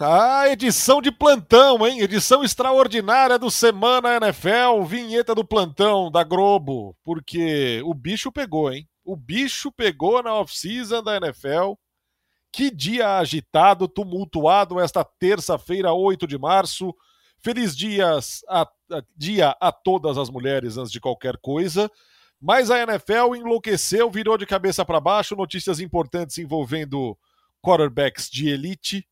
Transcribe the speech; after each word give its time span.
Ah, 0.00 0.48
edição 0.48 1.00
de 1.00 1.12
plantão, 1.12 1.86
hein? 1.86 2.00
Edição 2.00 2.42
extraordinária 2.42 3.38
do 3.38 3.52
Semana 3.52 4.16
NFL, 4.16 4.82
vinheta 4.84 5.32
do 5.32 5.44
plantão 5.44 6.10
da 6.10 6.24
Globo, 6.24 6.96
porque 7.04 7.80
o 7.84 7.94
bicho 7.94 8.32
pegou, 8.32 8.72
hein? 8.72 8.88
O 9.04 9.14
bicho 9.14 9.70
pegou 9.70 10.24
na 10.24 10.34
off-season 10.34 11.04
da 11.04 11.16
NFL. 11.18 11.74
Que 12.50 12.68
dia 12.68 13.18
agitado, 13.18 13.86
tumultuado 13.86 14.80
esta 14.80 15.04
terça-feira, 15.04 15.92
8 15.92 16.26
de 16.26 16.36
março. 16.36 16.92
Feliz 17.38 17.76
dias 17.76 18.40
a, 18.48 18.62
a, 18.62 19.02
dia 19.16 19.56
a 19.60 19.70
todas 19.70 20.18
as 20.18 20.28
mulheres 20.28 20.76
antes 20.76 20.90
de 20.90 20.98
qualquer 20.98 21.36
coisa. 21.36 21.88
Mas 22.44 22.70
a 22.70 22.78
NFL 22.78 23.36
enlouqueceu, 23.36 24.10
virou 24.10 24.36
de 24.36 24.44
cabeça 24.44 24.84
para 24.84 25.00
baixo, 25.00 25.34
notícias 25.34 25.80
importantes 25.80 26.36
envolvendo 26.36 27.16
quarterbacks 27.62 28.28
de 28.28 28.50
elite. 28.50 29.08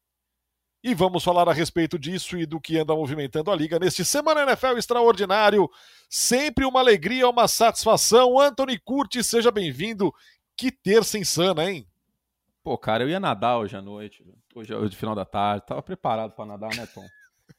E 0.85 0.93
vamos 0.93 1.25
falar 1.25 1.49
a 1.49 1.53
respeito 1.55 1.99
disso 1.99 2.37
e 2.37 2.45
do 2.45 2.61
que 2.61 2.77
anda 2.77 2.95
movimentando 2.95 3.51
a 3.51 3.57
liga 3.57 3.79
neste 3.79 4.05
Semana 4.05 4.43
NFL 4.43 4.77
extraordinário. 4.77 5.67
Sempre 6.11 6.67
uma 6.67 6.81
alegria, 6.81 7.27
uma 7.27 7.49
satisfação. 7.49 8.39
Anthony 8.39 8.79
Curtis, 8.79 9.29
seja 9.29 9.51
bem-vindo. 9.51 10.13
Que 10.55 10.71
terça 10.71 11.17
insana, 11.17 11.71
hein? 11.71 11.89
Pô, 12.63 12.77
cara, 12.77 13.03
eu 13.03 13.09
ia 13.09 13.19
nadar 13.19 13.61
hoje 13.61 13.75
à 13.75 13.81
noite, 13.81 14.23
hoje, 14.55 14.75
hoje 14.75 14.95
final 14.95 15.15
da 15.15 15.25
tarde. 15.25 15.65
Tava 15.65 15.83
preparado 15.83 16.33
para 16.33 16.45
nadar, 16.45 16.77
né, 16.77 16.87
Tom? 16.95 17.07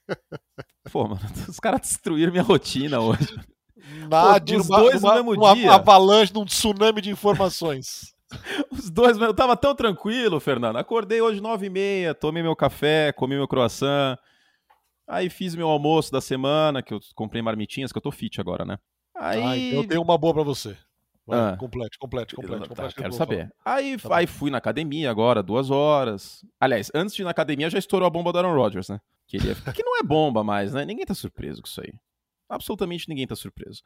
Pô, 0.91 1.07
mano, 1.07 1.21
os 1.49 1.59
caras 1.59 1.81
destruíram 1.81 2.31
minha 2.31 2.43
rotina 2.43 2.99
hoje. 2.99 3.35
Nada, 4.09 4.57
os 4.57 4.67
dois 4.67 5.01
numa, 5.01 5.21
no 5.21 5.31
mesmo 5.31 5.55
dia. 5.55 5.73
avalanche, 5.73 6.33
num 6.33 6.45
tsunami 6.45 7.01
de 7.01 7.09
informações. 7.09 8.13
Os 8.71 8.89
dois, 8.89 9.15
eu 9.17 9.33
tava 9.33 9.55
tão 9.55 9.75
tranquilo, 9.75 10.39
Fernando. 10.39 10.77
Acordei 10.77 11.21
hoje 11.21 11.39
nove 11.39 11.67
e 11.67 11.69
meia, 11.69 12.15
tomei 12.15 12.41
meu 12.41 12.55
café, 12.55 13.11
comi 13.11 13.35
meu 13.35 13.47
croissant. 13.47 14.17
Aí 15.07 15.29
fiz 15.29 15.53
meu 15.53 15.67
almoço 15.67 16.11
da 16.11 16.19
semana, 16.19 16.81
que 16.81 16.93
eu 16.93 16.99
comprei 17.13 17.43
marmitinhas, 17.43 17.91
que 17.91 17.97
eu 17.97 18.01
tô 18.01 18.11
fit 18.11 18.41
agora, 18.41 18.65
né? 18.65 18.79
Aí... 19.15 19.43
Ah, 19.43 19.57
então 19.57 19.81
eu 19.81 19.87
tenho 19.87 20.01
uma 20.01 20.17
boa 20.17 20.33
para 20.33 20.43
você. 20.43 20.75
Vai, 21.25 21.39
ah. 21.39 21.57
Complete, 21.57 21.97
complete, 21.97 22.35
complete. 22.35 22.63
Tá, 22.63 22.67
complete 22.67 22.95
quero 22.95 23.13
saber. 23.13 23.49
Aí, 23.63 23.97
tá 23.97 24.17
aí 24.17 24.27
fui 24.27 24.49
na 24.49 24.57
academia 24.57 25.09
agora, 25.09 25.41
duas 25.41 25.69
horas. 25.69 26.45
Aliás, 26.59 26.91
antes 26.93 27.15
de 27.15 27.21
ir 27.21 27.25
na 27.25 27.31
academia 27.31 27.69
já 27.69 27.77
estourou 27.77 28.07
a 28.07 28.09
bomba 28.09 28.31
do 28.31 28.39
Aaron 28.39 28.55
Rodgers, 28.55 28.89
né? 28.89 28.99
Que, 29.27 29.37
ia... 29.37 29.55
que 29.73 29.83
não 29.83 29.99
é 29.99 30.03
bomba 30.03 30.43
mais, 30.43 30.73
né? 30.73 30.83
Ninguém 30.83 31.05
tá 31.05 31.13
surpreso 31.13 31.61
com 31.61 31.67
isso 31.67 31.81
aí. 31.81 31.93
Absolutamente 32.53 33.09
ninguém 33.09 33.27
tá 33.27 33.35
surpreso. 33.35 33.81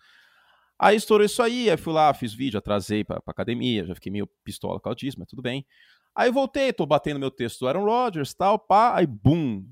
Aí 0.80 0.96
estourou 0.96 1.26
isso 1.26 1.42
aí, 1.42 1.70
aí 1.70 1.78
fui 1.78 1.94
lá, 1.94 2.14
fiz 2.14 2.34
vídeo, 2.34 2.58
atrasei 2.58 3.04
pra, 3.04 3.20
pra 3.20 3.32
academia, 3.32 3.86
já 3.86 3.96
fiquei 3.96 4.12
meio 4.12 4.28
pistola 4.44 4.80
com 4.80 4.90
autismo, 4.90 5.22
mas 5.22 5.30
tudo 5.30 5.42
bem. 5.42 5.66
Aí 6.16 6.32
voltei, 6.32 6.72
tô 6.72 6.86
batendo 6.86 7.20
meu 7.20 7.32
texto 7.32 7.60
do 7.60 7.68
Aaron 7.68 7.86
Rodgers, 7.86 8.34
tal, 8.34 8.60
pá, 8.60 8.96
aí 8.96 9.08
bum. 9.08 9.66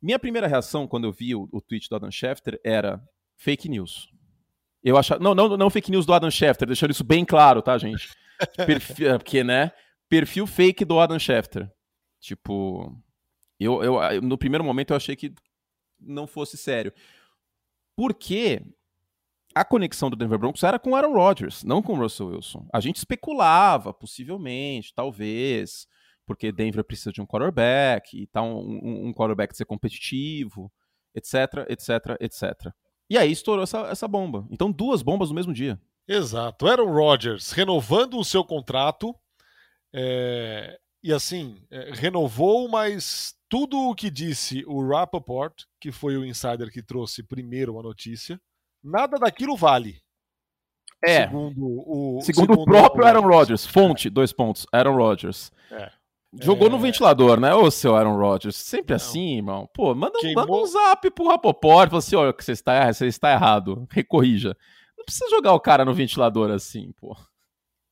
Minha 0.00 0.18
primeira 0.18 0.46
reação 0.46 0.86
quando 0.86 1.04
eu 1.04 1.12
vi 1.12 1.34
o, 1.34 1.48
o 1.52 1.60
tweet 1.60 1.88
do 1.88 1.96
Adam 1.96 2.10
Schefter 2.10 2.60
era 2.64 3.02
fake 3.36 3.68
news. 3.68 4.08
Eu 4.82 4.96
achava, 4.96 5.22
não, 5.22 5.34
não, 5.34 5.56
não 5.56 5.70
fake 5.70 5.90
news 5.90 6.06
do 6.06 6.12
Adam 6.12 6.30
Schefter, 6.30 6.68
deixando 6.68 6.92
isso 6.92 7.02
bem 7.02 7.24
claro, 7.24 7.60
tá, 7.60 7.76
gente? 7.76 8.08
É, 8.58 9.16
porque, 9.18 9.42
né, 9.42 9.72
perfil 10.08 10.46
fake 10.46 10.84
do 10.84 11.00
Adam 11.00 11.18
Schefter. 11.18 11.70
Tipo, 12.20 12.96
eu, 13.58 13.82
eu, 13.82 14.22
no 14.22 14.36
primeiro 14.38 14.62
momento 14.62 14.90
eu 14.90 14.96
achei 14.96 15.16
que 15.16 15.34
não 15.98 16.26
fosse 16.26 16.56
sério. 16.56 16.92
Porque 17.96 18.62
a 19.54 19.64
conexão 19.64 20.10
do 20.10 20.16
Denver 20.16 20.38
Broncos 20.38 20.62
era 20.62 20.78
com 20.78 20.94
Aaron 20.94 21.14
Rodgers, 21.14 21.64
não 21.64 21.80
com 21.80 21.96
Russell 21.96 22.28
Wilson. 22.28 22.68
A 22.72 22.78
gente 22.78 22.96
especulava, 22.96 23.94
possivelmente, 23.94 24.92
talvez, 24.94 25.88
porque 26.26 26.52
Denver 26.52 26.84
precisa 26.84 27.10
de 27.10 27.22
um 27.22 27.26
quarterback, 27.26 28.20
e 28.20 28.26
tal, 28.26 28.46
um, 28.46 29.08
um 29.08 29.14
quarterback 29.14 29.56
ser 29.56 29.64
competitivo, 29.64 30.70
etc, 31.14 31.64
etc, 31.70 32.16
etc. 32.20 32.72
E 33.08 33.16
aí 33.16 33.32
estourou 33.32 33.62
essa, 33.62 33.78
essa 33.86 34.06
bomba. 34.06 34.46
Então, 34.50 34.70
duas 34.70 35.00
bombas 35.00 35.30
no 35.30 35.34
mesmo 35.34 35.54
dia. 35.54 35.80
Exato. 36.06 36.66
Aaron 36.66 36.92
Rodgers 36.92 37.52
renovando 37.52 38.18
o 38.18 38.24
seu 38.24 38.44
contrato. 38.44 39.14
É... 39.94 40.78
E 41.06 41.12
assim, 41.12 41.56
é, 41.70 41.92
renovou, 41.92 42.68
mas 42.68 43.32
tudo 43.48 43.78
o 43.78 43.94
que 43.94 44.10
disse 44.10 44.64
o 44.66 44.84
Rappaport, 44.84 45.54
que 45.80 45.92
foi 45.92 46.16
o 46.16 46.24
insider 46.24 46.68
que 46.68 46.82
trouxe 46.82 47.22
primeiro 47.22 47.78
a 47.78 47.82
notícia, 47.84 48.40
nada 48.82 49.16
daquilo 49.16 49.56
vale. 49.56 50.02
É. 51.04 51.20
Segundo 51.20 51.64
o, 51.64 52.20
segundo, 52.22 52.46
segundo 52.46 52.60
o 52.60 52.64
próprio 52.64 53.04
o... 53.04 53.06
Aaron 53.06 53.20
Rodgers. 53.20 53.64
Fonte, 53.64 54.10
dois 54.10 54.32
pontos. 54.32 54.66
Aaron 54.72 54.96
Rodgers. 54.96 55.52
É. 55.70 55.92
Jogou 56.40 56.66
é... 56.66 56.70
no 56.70 56.78
ventilador, 56.80 57.38
né? 57.38 57.54
Ô, 57.54 57.70
seu 57.70 57.94
Aaron 57.94 58.16
Rodgers. 58.16 58.56
Sempre 58.56 58.90
Não. 58.90 58.96
assim, 58.96 59.36
irmão. 59.36 59.70
Pô, 59.72 59.94
manda, 59.94 60.18
Queimou... 60.18 60.44
manda 60.44 60.60
um 60.60 60.66
zap 60.66 61.08
pro 61.12 61.28
Rapoport. 61.28 61.88
Fala 61.88 62.00
assim, 62.00 62.16
olha, 62.16 62.34
você 62.36 62.50
está, 62.50 62.92
você 62.92 63.06
está 63.06 63.30
errado. 63.30 63.86
Recorrija. 63.92 64.56
Não 64.98 65.04
precisa 65.04 65.30
jogar 65.30 65.52
o 65.52 65.60
cara 65.60 65.84
no 65.84 65.94
ventilador 65.94 66.50
assim, 66.50 66.90
pô. 66.96 67.16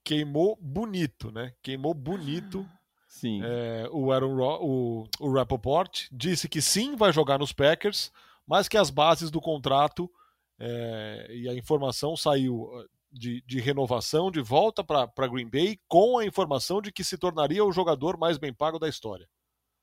Queimou 0.05 0.59
bonito, 0.61 1.31
né? 1.31 1.53
Queimou 1.63 1.95
bonito 1.95 2.69
Sim. 3.15 3.41
É, 3.45 3.89
o 3.93 4.11
Aaron 4.11 4.35
Ro 4.35 4.59
o, 4.61 5.09
o 5.21 5.33
Rappaport 5.33 6.09
disse 6.11 6.49
que 6.49 6.61
sim, 6.61 6.97
vai 6.97 7.13
jogar 7.13 7.39
nos 7.39 7.53
Packers, 7.53 8.11
mas 8.45 8.67
que 8.67 8.77
as 8.77 8.91
bases 8.91 9.31
do 9.31 9.41
contrato 9.41 10.11
é, 10.59 11.29
e 11.31 11.49
a 11.49 11.55
informação 11.55 12.17
saiu 12.17 12.63
uh, 12.63 12.89
de, 13.13 13.41
de 13.43 13.61
renovação 13.61 14.33
de 14.33 14.41
volta 14.41 14.83
para 14.83 15.29
Green 15.29 15.49
Bay 15.49 15.79
com 15.87 16.19
a 16.19 16.27
informação 16.27 16.83
de 16.83 16.91
que 16.91 17.05
se 17.05 17.17
tornaria 17.17 17.65
o 17.65 17.71
jogador 17.71 18.19
mais 18.19 18.37
bem 18.37 18.53
pago 18.53 18.81
da 18.81 18.89
história. 18.89 19.29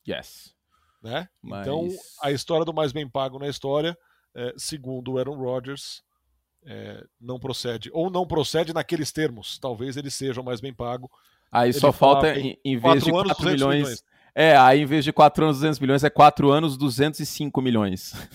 Yes. 0.06 0.54
Né? 1.02 1.30
Mas... 1.42 1.62
Então, 1.62 1.88
a 2.22 2.34
história 2.34 2.66
do 2.66 2.74
mais 2.74 2.92
bem 2.92 3.10
pago 3.10 3.40
na 3.40 3.48
história, 3.48 3.98
é, 4.36 4.54
segundo 4.58 5.14
o 5.14 5.18
Aaron 5.18 5.38
Rodgers, 5.38 6.04
é, 6.66 7.02
não 7.18 7.40
procede. 7.40 7.90
Ou 7.94 8.10
não 8.10 8.28
procede 8.28 8.74
naqueles 8.74 9.10
termos. 9.10 9.58
Talvez 9.58 9.96
ele 9.96 10.12
seja 10.12 10.42
o 10.42 10.44
mais 10.44 10.60
bem 10.60 10.74
pago. 10.74 11.10
Aí 11.52 11.70
ele 11.70 11.80
só 11.80 11.92
falta, 11.92 12.38
em, 12.38 12.58
em 12.64 12.78
vez 12.78 13.04
de 13.04 13.12
4 13.12 13.46
milhões, 13.46 13.80
milhões. 13.80 14.04
É, 14.34 14.56
aí 14.56 14.82
em 14.82 14.86
vez 14.86 15.04
de 15.04 15.12
4 15.12 15.44
anos 15.44 15.58
200 15.58 15.80
milhões, 15.80 16.04
é 16.04 16.10
4 16.10 16.50
anos 16.50 16.78
205 16.78 17.62
milhões. 17.62 18.14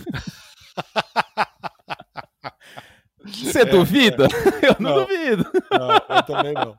Você 3.24 3.62
é, 3.62 3.64
duvida? 3.64 4.26
É. 4.62 4.66
Eu 4.68 4.76
não, 4.78 4.96
não 4.96 5.06
duvido. 5.06 5.44
Não, 5.70 6.16
eu 6.16 6.22
também 6.22 6.52
não. 6.54 6.76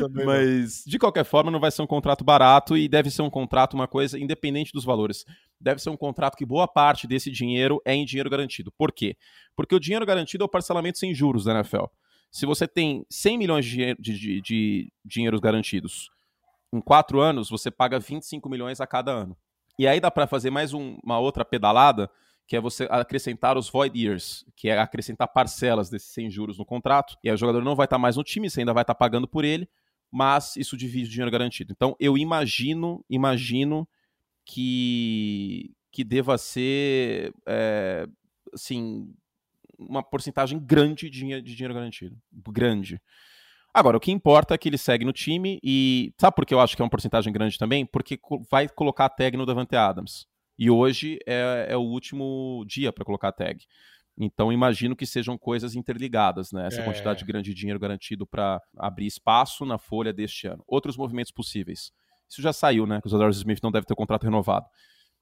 também 0.00 0.24
Mas, 0.24 0.84
não. 0.84 0.90
de 0.90 0.98
qualquer 0.98 1.24
forma, 1.24 1.50
não 1.50 1.60
vai 1.60 1.70
ser 1.70 1.82
um 1.82 1.86
contrato 1.86 2.24
barato 2.24 2.76
e 2.76 2.88
deve 2.88 3.10
ser 3.10 3.22
um 3.22 3.30
contrato, 3.30 3.74
uma 3.74 3.86
coisa 3.86 4.18
independente 4.18 4.72
dos 4.72 4.84
valores. 4.84 5.24
Deve 5.60 5.80
ser 5.80 5.90
um 5.90 5.96
contrato 5.96 6.36
que 6.36 6.46
boa 6.46 6.66
parte 6.66 7.06
desse 7.06 7.30
dinheiro 7.30 7.80
é 7.84 7.94
em 7.94 8.04
dinheiro 8.04 8.30
garantido. 8.30 8.72
Por 8.72 8.92
quê? 8.92 9.16
Porque 9.54 9.74
o 9.74 9.80
dinheiro 9.80 10.06
garantido 10.06 10.44
é 10.44 10.46
o 10.46 10.50
parcelamento 10.50 10.98
sem 10.98 11.14
juros 11.14 11.44
da 11.44 11.52
NFL. 11.52 11.84
Se 12.30 12.44
você 12.46 12.66
tem 12.68 13.06
100 13.10 13.38
milhões 13.38 13.64
de, 13.64 13.94
de, 13.94 14.18
de, 14.18 14.40
de 14.40 14.92
dinheiros 15.04 15.40
garantidos 15.40 16.10
em 16.72 16.80
quatro 16.80 17.20
anos, 17.20 17.48
você 17.48 17.70
paga 17.70 17.98
25 17.98 18.48
milhões 18.48 18.80
a 18.80 18.86
cada 18.86 19.12
ano. 19.12 19.36
E 19.78 19.86
aí 19.86 20.00
dá 20.00 20.10
para 20.10 20.26
fazer 20.26 20.50
mais 20.50 20.72
um, 20.72 20.98
uma 21.02 21.18
outra 21.18 21.44
pedalada, 21.44 22.10
que 22.46 22.56
é 22.56 22.60
você 22.60 22.86
acrescentar 22.90 23.56
os 23.58 23.68
void 23.68 23.98
years, 23.98 24.44
que 24.54 24.68
é 24.68 24.78
acrescentar 24.78 25.28
parcelas 25.28 25.90
desses 25.90 26.08
100 26.10 26.30
juros 26.30 26.58
no 26.58 26.64
contrato. 26.64 27.16
E 27.22 27.28
aí 27.28 27.34
o 27.34 27.38
jogador 27.38 27.62
não 27.62 27.74
vai 27.74 27.86
estar 27.86 27.96
tá 27.96 28.00
mais 28.00 28.16
no 28.16 28.24
time, 28.24 28.48
você 28.48 28.60
ainda 28.60 28.72
vai 28.72 28.82
estar 28.82 28.94
tá 28.94 28.98
pagando 28.98 29.26
por 29.26 29.44
ele, 29.44 29.68
mas 30.10 30.56
isso 30.56 30.76
divide 30.76 31.08
o 31.08 31.10
dinheiro 31.10 31.30
garantido. 31.30 31.72
Então 31.72 31.96
eu 31.98 32.16
imagino, 32.16 33.04
imagino 33.08 33.88
que 34.44 35.74
que 35.96 36.04
deva 36.04 36.36
ser, 36.36 37.32
é, 37.46 38.06
assim, 38.52 39.14
uma 39.78 40.02
porcentagem 40.02 40.58
grande 40.58 41.10
de 41.10 41.18
dinheiro, 41.18 41.42
de 41.42 41.54
dinheiro 41.54 41.74
garantido. 41.74 42.16
Grande. 42.48 43.00
Agora, 43.74 43.96
o 43.96 44.00
que 44.00 44.10
importa 44.10 44.54
é 44.54 44.58
que 44.58 44.68
ele 44.68 44.78
segue 44.78 45.04
no 45.04 45.12
time 45.12 45.60
e. 45.62 46.12
Sabe 46.18 46.34
por 46.34 46.46
que 46.46 46.54
eu 46.54 46.60
acho 46.60 46.74
que 46.74 46.80
é 46.80 46.84
uma 46.84 46.90
porcentagem 46.90 47.32
grande 47.32 47.58
também? 47.58 47.84
Porque 47.84 48.18
vai 48.50 48.68
colocar 48.68 49.04
a 49.04 49.10
tag 49.10 49.36
no 49.36 49.44
Davante 49.44 49.76
Adams. 49.76 50.26
E 50.58 50.70
hoje 50.70 51.18
é, 51.26 51.66
é 51.68 51.76
o 51.76 51.82
último 51.82 52.64
dia 52.66 52.90
para 52.90 53.04
colocar 53.04 53.28
a 53.28 53.32
tag. 53.32 53.62
Então, 54.18 54.50
imagino 54.50 54.96
que 54.96 55.04
sejam 55.04 55.36
coisas 55.36 55.74
interligadas, 55.74 56.50
né? 56.50 56.66
Essa 56.66 56.80
é. 56.80 56.84
quantidade 56.84 57.22
grande 57.24 57.50
de 57.50 57.54
dinheiro 57.54 57.78
garantido 57.78 58.26
para 58.26 58.62
abrir 58.78 59.06
espaço 59.06 59.66
na 59.66 59.76
folha 59.76 60.10
deste 60.10 60.46
ano. 60.46 60.64
Outros 60.66 60.96
movimentos 60.96 61.30
possíveis. 61.30 61.92
Isso 62.28 62.40
já 62.40 62.54
saiu, 62.54 62.86
né? 62.86 63.00
Que 63.02 63.08
os 63.08 63.14
Adores 63.14 63.36
Smith 63.36 63.60
não 63.62 63.70
deve 63.70 63.84
ter 63.84 63.92
o 63.92 63.96
contrato 63.96 64.24
renovado. 64.24 64.64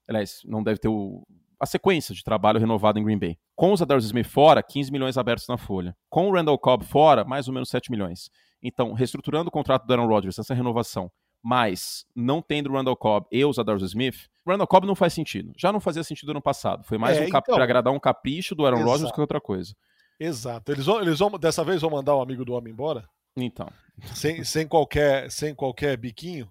Aliás, 0.06 0.42
não 0.44 0.62
deve 0.62 0.78
ter 0.78 0.88
o, 0.88 1.26
a 1.64 1.66
sequência 1.66 2.14
de 2.14 2.22
trabalho 2.22 2.60
renovado 2.60 2.98
em 2.98 3.04
Green 3.04 3.18
Bay. 3.18 3.38
Com 3.56 3.72
os 3.72 3.82
Adarius 3.82 4.04
Smith 4.04 4.26
fora, 4.26 4.62
15 4.62 4.92
milhões 4.92 5.16
abertos 5.18 5.48
na 5.48 5.56
folha. 5.56 5.96
Com 6.08 6.28
o 6.28 6.32
Randall 6.32 6.58
Cobb 6.58 6.84
fora, 6.84 7.24
mais 7.24 7.48
ou 7.48 7.54
menos 7.54 7.70
7 7.70 7.90
milhões. 7.90 8.30
Então, 8.62 8.92
reestruturando 8.92 9.48
o 9.48 9.52
contrato 9.52 9.86
do 9.86 9.92
Aaron 9.92 10.06
Rodgers, 10.06 10.38
essa 10.38 10.54
renovação, 10.54 11.10
mas 11.42 12.06
não 12.14 12.40
tendo 12.40 12.70
o 12.70 12.72
Randall 12.74 12.96
Cobb 12.96 13.26
e 13.32 13.44
os 13.44 13.58
Adarius 13.58 13.82
Smith, 13.82 14.28
Randall 14.46 14.66
Cobb 14.66 14.86
não 14.86 14.94
faz 14.94 15.12
sentido. 15.12 15.52
Já 15.56 15.72
não 15.72 15.80
fazia 15.80 16.04
sentido 16.04 16.32
no 16.34 16.40
passado. 16.40 16.84
Foi 16.84 16.98
mais 16.98 17.16
é, 17.16 17.22
um 17.22 17.24
então, 17.24 17.40
para 17.40 17.64
agradar 17.64 17.92
um 17.92 17.98
capricho 17.98 18.54
do 18.54 18.64
Aaron 18.64 18.76
exato. 18.76 18.90
Rodgers 18.90 19.12
que 19.12 19.20
outra 19.20 19.40
coisa. 19.40 19.74
Exato. 20.20 20.70
Eles 20.70 20.86
vão, 20.86 21.00
eles 21.00 21.18
vão, 21.18 21.30
dessa 21.32 21.64
vez 21.64 21.80
vão 21.80 21.90
mandar 21.90 22.14
o 22.14 22.20
amigo 22.20 22.44
do 22.44 22.52
homem 22.52 22.72
embora? 22.72 23.08
Então. 23.36 23.68
Sem, 24.14 24.44
sem, 24.44 24.66
qualquer, 24.66 25.30
sem 25.30 25.54
qualquer 25.54 25.96
biquinho? 25.96 26.50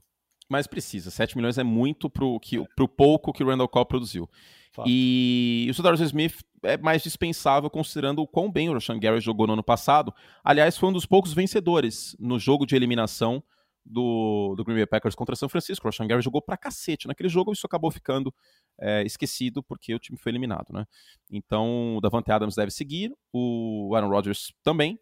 Mas 0.50 0.68
precisa. 0.68 1.10
7 1.10 1.36
milhões 1.36 1.58
é 1.58 1.64
muito 1.64 2.10
pro, 2.10 2.40
que, 2.40 2.64
pro 2.76 2.88
pouco 2.88 3.34
que 3.34 3.44
o 3.44 3.48
Randall 3.48 3.68
Cobb 3.68 3.88
produziu. 3.88 4.30
E 4.88 5.68
o 5.70 5.74
Cedar 5.74 5.94
Smith 5.94 6.42
é 6.64 6.78
mais 6.78 7.04
dispensável 7.04 7.70
considerando 7.70 8.22
o 8.22 8.28
quão 8.28 8.52
bem 8.52 8.70
o 8.70 8.74
Rashan 8.74 9.00
Gary 9.00 9.22
jogou 9.22 9.46
no 9.46 9.54
ano 9.54 9.64
passado. 9.64 10.14
Aliás, 10.44 10.78
foi 10.78 10.90
um 10.90 10.94
dos 10.94 11.06
poucos 11.06 11.34
vencedores 11.34 12.16
no 12.20 12.40
jogo 12.40 12.66
de 12.66 12.76
eliminação 12.76 13.44
do, 13.86 14.56
do 14.56 14.64
Green 14.64 14.78
Bay 14.78 14.86
Packers 14.86 15.16
contra 15.16 15.36
São 15.36 15.50
Francisco. 15.50 15.86
O 15.86 15.90
Rashan 15.90 16.08
Gary 16.08 16.22
jogou 16.22 16.42
pra 16.42 16.58
cacete 16.58 17.08
naquele 17.08 17.30
jogo 17.30 17.52
e 17.52 17.54
isso 17.54 17.66
acabou 17.66 17.92
ficando 17.92 18.34
é, 18.80 19.04
esquecido 19.04 19.62
porque 19.62 19.94
o 19.94 20.00
time 20.00 20.18
foi 20.18 20.32
eliminado, 20.32 20.72
né? 20.72 20.86
Então, 21.30 21.98
o 21.98 22.02
Davante 22.02 22.32
Adams 22.32 22.56
deve 22.56 22.72
seguir, 22.72 23.14
o 23.32 23.94
Aaron 23.96 24.10
Rodgers 24.10 24.54
também, 24.64 24.98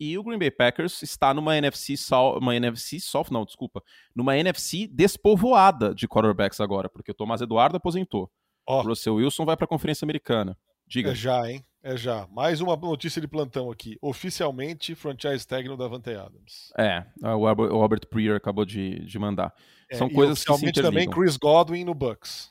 e 0.00 0.16
o 0.16 0.22
Green 0.22 0.38
Bay 0.38 0.50
Packers 0.50 1.02
está 1.02 1.34
numa 1.34 1.56
NFC, 1.56 1.94
uma 2.40 2.54
NFC 2.54 3.00
soft, 3.00 3.32
não, 3.32 3.44
desculpa, 3.44 3.82
numa 4.14 4.36
NFC 4.36 4.86
despovoada 4.86 5.92
de 5.92 6.06
quarterbacks 6.06 6.60
agora, 6.60 6.88
porque 6.88 7.10
o 7.10 7.14
Tomás 7.14 7.40
Eduardo 7.40 7.76
aposentou. 7.76 8.30
O 8.68 8.82
Russell 8.82 9.14
Wilson 9.14 9.46
vai 9.46 9.56
para 9.56 9.64
a 9.64 9.68
Conferência 9.68 10.04
Americana. 10.04 10.56
Diga. 10.86 11.12
É 11.12 11.14
já, 11.14 11.50
hein? 11.50 11.64
É 11.82 11.96
já. 11.96 12.26
Mais 12.30 12.60
uma 12.60 12.76
notícia 12.76 13.20
de 13.20 13.26
plantão 13.26 13.70
aqui. 13.70 13.96
Oficialmente, 14.02 14.94
franchise 14.94 15.46
tag 15.46 15.66
no 15.66 15.76
Davante 15.76 16.10
Adams. 16.10 16.70
É, 16.76 17.02
o 17.22 17.46
Albert 17.46 18.02
Breer 18.12 18.36
acabou 18.36 18.66
de, 18.66 19.00
de 19.06 19.18
mandar. 19.18 19.54
É, 19.90 19.96
São 19.96 20.08
coisas 20.10 20.44
que 20.44 20.54
se 20.54 20.72
também 20.72 21.08
Chris 21.08 21.38
Godwin 21.38 21.84
no 21.84 21.94
Bucks. 21.94 22.50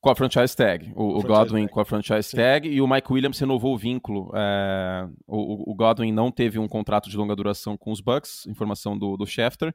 Com 0.00 0.10
a 0.10 0.14
franchise 0.14 0.54
tag. 0.54 0.92
O, 0.94 1.18
o 1.18 1.22
Godwin 1.22 1.62
tag. 1.62 1.72
com 1.72 1.80
a 1.80 1.84
franchise 1.84 2.28
Sim. 2.28 2.36
tag 2.36 2.68
e 2.68 2.80
o 2.80 2.86
Mike 2.86 3.12
Williams 3.12 3.40
renovou 3.40 3.74
o 3.74 3.78
vínculo. 3.78 4.30
É, 4.36 5.08
o, 5.26 5.72
o, 5.72 5.74
Godwin 5.74 6.12
não 6.12 6.30
teve 6.30 6.60
um 6.60 6.68
contrato 6.68 7.10
de 7.10 7.16
longa 7.16 7.34
duração 7.34 7.76
com 7.76 7.90
os 7.90 8.00
Bucks, 8.00 8.46
informação 8.46 8.96
do, 8.96 9.16
do 9.16 9.26
Schefter. 9.26 9.74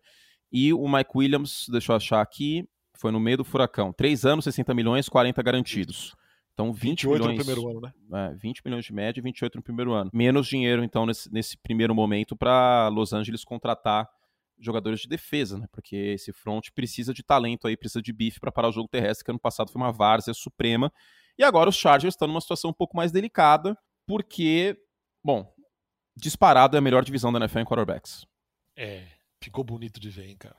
E 0.49 0.71
o 0.73 0.87
Mike 0.87 1.11
Williams, 1.15 1.65
deixa 1.69 1.91
eu 1.91 1.95
achar 1.97 2.21
aqui, 2.21 2.65
foi 2.95 3.11
no 3.11 3.19
meio 3.19 3.37
do 3.37 3.43
furacão. 3.43 3.91
3 3.91 4.25
anos, 4.25 4.45
60 4.45 4.73
milhões, 4.73 5.09
40 5.09 5.41
garantidos. 5.41 6.15
Então, 6.53 6.71
20 6.71 7.07
28 7.07 7.21
milhões. 7.21 7.37
no 7.37 7.45
primeiro 7.45 7.69
ano, 7.69 7.81
né? 7.81 8.31
É, 8.31 8.35
20 8.35 8.61
milhões 8.63 8.85
de 8.85 8.93
média 8.93 9.19
e 9.19 9.23
28 9.23 9.55
no 9.55 9.63
primeiro 9.63 9.93
ano. 9.93 10.11
Menos 10.13 10.47
dinheiro, 10.47 10.83
então, 10.83 11.05
nesse, 11.05 11.31
nesse 11.33 11.57
primeiro 11.57 11.95
momento, 11.95 12.35
para 12.35 12.89
Los 12.89 13.11
Angeles 13.11 13.43
contratar 13.43 14.07
jogadores 14.59 15.01
de 15.01 15.07
defesa, 15.07 15.57
né? 15.57 15.67
Porque 15.71 15.95
esse 15.95 16.31
front 16.31 16.69
precisa 16.73 17.13
de 17.13 17.23
talento 17.23 17.67
aí, 17.67 17.75
precisa 17.75 18.01
de 18.01 18.13
bife 18.13 18.39
para 18.39 18.51
parar 18.51 18.69
o 18.69 18.71
jogo 18.71 18.87
terrestre, 18.87 19.25
que 19.25 19.31
ano 19.31 19.39
passado 19.39 19.71
foi 19.71 19.81
uma 19.81 19.91
várzea 19.91 20.33
suprema. 20.33 20.91
E 21.37 21.43
agora 21.43 21.69
os 21.69 21.75
Chargers 21.75 22.13
estão 22.13 22.27
numa 22.27 22.39
situação 22.39 22.69
um 22.69 22.73
pouco 22.73 22.95
mais 22.95 23.11
delicada, 23.11 23.75
porque, 24.05 24.77
bom, 25.23 25.51
disparado 26.15 26.77
é 26.77 26.79
a 26.79 26.81
melhor 26.81 27.03
divisão 27.03 27.33
da 27.33 27.39
NFL 27.39 27.59
em 27.59 27.65
quarterbacks. 27.65 28.25
É, 28.77 29.07
ficou 29.41 29.63
bonito 29.63 29.99
de 29.99 30.09
ver, 30.09 30.27
hein, 30.27 30.37
cara. 30.37 30.55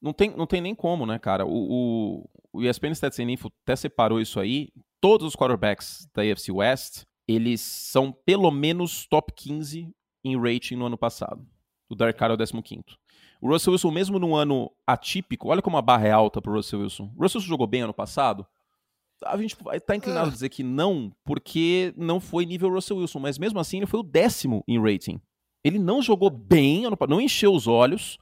Não 0.00 0.12
tem, 0.12 0.30
não 0.36 0.46
tem 0.46 0.60
nem 0.60 0.74
como, 0.74 1.04
né, 1.04 1.18
cara? 1.18 1.44
O, 1.44 1.50
o, 1.50 2.30
o 2.52 2.62
ESPN 2.62 2.92
Stats 2.92 3.18
Info 3.18 3.52
até 3.62 3.76
separou 3.76 4.20
isso 4.20 4.40
aí. 4.40 4.68
Todos 5.00 5.26
os 5.26 5.36
quarterbacks 5.36 6.08
da 6.14 6.22
AFC 6.22 6.50
West, 6.50 7.04
eles 7.28 7.60
são 7.60 8.12
pelo 8.12 8.50
menos 8.50 9.06
top 9.06 9.32
15 9.34 9.88
em 10.24 10.40
rating 10.40 10.76
no 10.76 10.86
ano 10.86 10.96
passado. 10.96 11.46
O 11.88 11.94
Derek 11.94 12.18
Carr 12.18 12.30
é 12.30 12.34
o 12.34 12.62
15 12.62 12.84
o 13.40 13.48
Russell 13.48 13.72
Wilson, 13.72 13.90
mesmo 13.90 14.18
num 14.18 14.36
ano 14.36 14.70
atípico, 14.86 15.48
olha 15.48 15.62
como 15.62 15.76
a 15.78 15.82
barra 15.82 16.06
é 16.06 16.10
alta 16.10 16.42
pro 16.42 16.52
Russell 16.52 16.80
Wilson. 16.80 17.04
O 17.16 17.22
Russell 17.22 17.38
Wilson 17.40 17.48
jogou 17.48 17.66
bem 17.66 17.82
ano 17.82 17.94
passado? 17.94 18.46
A 19.24 19.36
gente 19.36 19.56
tá 19.86 19.96
inclinado 19.96 20.28
a 20.28 20.32
dizer 20.32 20.48
que 20.48 20.62
não, 20.62 21.12
porque 21.24 21.94
não 21.96 22.20
foi 22.20 22.44
nível 22.44 22.70
Russell 22.70 22.98
Wilson, 22.98 23.18
mas 23.18 23.38
mesmo 23.38 23.58
assim 23.58 23.78
ele 23.78 23.86
foi 23.86 24.00
o 24.00 24.04
décimo 24.04 24.62
em 24.68 24.80
rating. 24.80 25.20
Ele 25.64 25.78
não 25.78 26.02
jogou 26.02 26.30
bem, 26.30 26.84
não 27.08 27.20
encheu 27.20 27.52
os 27.54 27.66
olhos, 27.66 28.18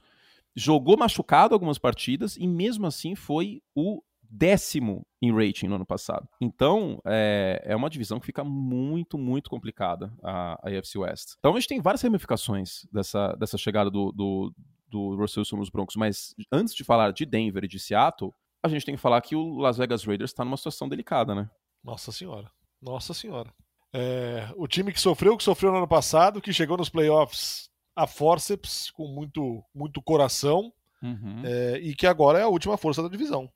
jogou 0.55 0.97
machucado 0.97 1.53
algumas 1.53 1.77
partidas 1.77 2.35
e 2.37 2.47
mesmo 2.47 2.87
assim 2.87 3.15
foi 3.15 3.61
o 3.75 4.01
décimo 4.29 5.05
em 5.21 5.33
rating 5.33 5.67
no 5.67 5.75
ano 5.75 5.85
passado. 5.85 6.27
Então, 6.39 7.01
é, 7.05 7.61
é 7.65 7.75
uma 7.75 7.89
divisão 7.89 8.19
que 8.19 8.25
fica 8.27 8.43
muito, 8.43 9.17
muito 9.17 9.49
complicada, 9.49 10.13
a, 10.23 10.59
a 10.63 10.69
AFC 10.69 10.99
West. 10.99 11.33
Então, 11.39 11.51
a 11.51 11.59
gente 11.59 11.67
tem 11.67 11.81
várias 11.81 12.01
ramificações 12.01 12.85
dessa, 12.91 13.33
dessa 13.33 13.57
chegada 13.57 13.89
do, 13.89 14.11
do, 14.11 14.53
do 14.87 15.15
Russell 15.15 15.41
Wilson 15.41 15.57
nos 15.57 15.69
Broncos, 15.69 15.95
mas 15.95 16.35
antes 16.51 16.75
de 16.75 16.83
falar 16.83 17.11
de 17.11 17.25
Denver 17.25 17.63
e 17.63 17.67
de 17.67 17.79
Seattle, 17.79 18.31
a 18.63 18.67
gente 18.67 18.85
tem 18.85 18.95
que 18.95 19.01
falar 19.01 19.21
que 19.21 19.35
o 19.35 19.57
Las 19.57 19.77
Vegas 19.77 20.03
Raiders 20.03 20.31
está 20.31 20.45
numa 20.45 20.57
situação 20.57 20.87
delicada, 20.87 21.33
né? 21.33 21.49
Nossa 21.83 22.11
senhora. 22.11 22.51
Nossa 22.81 23.13
senhora. 23.13 23.51
É, 23.91 24.47
o 24.55 24.67
time 24.67 24.93
que 24.93 25.01
sofreu, 25.01 25.35
que 25.35 25.43
sofreu 25.43 25.71
no 25.71 25.77
ano 25.77 25.87
passado, 25.87 26.41
que 26.41 26.53
chegou 26.53 26.77
nos 26.77 26.89
playoffs 26.89 27.68
a 27.99 28.07
forceps, 28.07 28.89
com 28.91 29.07
muito, 29.07 29.61
muito 29.75 30.01
coração, 30.01 30.71
uhum. 31.03 31.41
é, 31.43 31.79
e 31.79 31.93
que 31.93 32.07
agora 32.07 32.39
é 32.39 32.43
a 32.43 32.47
última 32.47 32.77
força 32.77 33.03
da 33.03 33.09
divisão. 33.09 33.51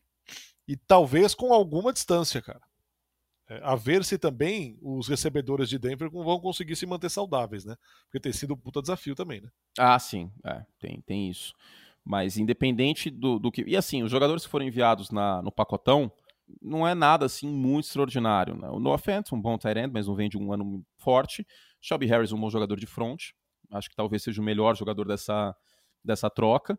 E 0.67 0.75
talvez 0.75 1.33
com 1.33 1.53
alguma 1.53 1.93
distância, 1.93 2.41
cara. 2.41 2.61
É, 3.49 3.61
a 3.63 3.75
ver 3.75 4.03
se 4.03 4.17
também 4.17 4.77
os 4.81 5.07
recebedores 5.07 5.69
de 5.69 5.79
Denver 5.79 6.09
vão 6.09 6.39
conseguir 6.39 6.75
se 6.75 6.85
manter 6.85 7.09
saudáveis, 7.09 7.63
né? 7.63 7.77
Porque 8.05 8.19
tem 8.19 8.33
sido 8.33 8.53
um 8.53 8.57
puta 8.57 8.81
desafio 8.81 9.15
também, 9.15 9.39
né? 9.39 9.49
Ah, 9.77 9.97
sim, 9.97 10.29
é, 10.45 10.65
tem, 10.77 11.01
tem 11.01 11.29
isso. 11.29 11.53
Mas 12.03 12.37
independente 12.37 13.09
do, 13.09 13.39
do 13.39 13.49
que. 13.49 13.63
E 13.65 13.77
assim, 13.77 14.03
os 14.03 14.11
jogadores 14.11 14.43
que 14.43 14.51
foram 14.51 14.65
enviados 14.65 15.09
na, 15.09 15.41
no 15.41 15.51
pacotão 15.51 16.11
não 16.61 16.85
é 16.85 16.93
nada 16.93 17.25
assim 17.25 17.47
muito 17.47 17.85
extraordinário. 17.85 18.55
Né? 18.55 18.67
O 18.69 18.79
Noah 18.79 18.97
Fant, 18.97 19.31
um 19.31 19.41
bom 19.41 19.57
tight 19.57 19.79
end, 19.79 19.91
mas 19.93 20.07
não 20.07 20.15
vem 20.15 20.29
de 20.29 20.37
um 20.37 20.51
ano 20.51 20.85
forte. 20.97 21.47
Shelby 21.79 22.05
Harris, 22.07 22.33
um 22.33 22.39
bom 22.39 22.49
jogador 22.49 22.77
de 22.77 22.85
front. 22.85 23.31
Acho 23.71 23.89
que 23.89 23.95
talvez 23.95 24.23
seja 24.23 24.41
o 24.41 24.43
melhor 24.43 24.75
jogador 24.75 25.07
dessa, 25.07 25.55
dessa 26.03 26.29
troca. 26.29 26.77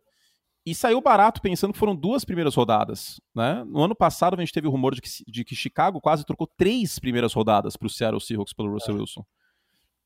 E 0.65 0.73
saiu 0.73 0.99
barato 0.99 1.41
pensando 1.41 1.73
que 1.73 1.79
foram 1.79 1.95
duas 1.95 2.25
primeiras 2.25 2.55
rodadas. 2.55 3.21
Né? 3.35 3.63
No 3.65 3.83
ano 3.83 3.95
passado 3.95 4.35
a 4.35 4.39
gente 4.39 4.51
teve 4.51 4.67
o 4.67 4.71
rumor 4.71 4.95
de 4.95 5.01
que, 5.01 5.09
de 5.27 5.43
que 5.43 5.55
Chicago 5.55 6.01
quase 6.01 6.25
trocou 6.25 6.47
três 6.47 6.97
primeiras 6.97 7.33
rodadas 7.33 7.77
para 7.77 7.85
o 7.85 7.89
Seattle 7.89 8.19
Seahawks 8.19 8.53
pelo 8.53 8.71
Russell 8.71 8.95
é. 8.95 8.99
Wilson. 8.99 9.23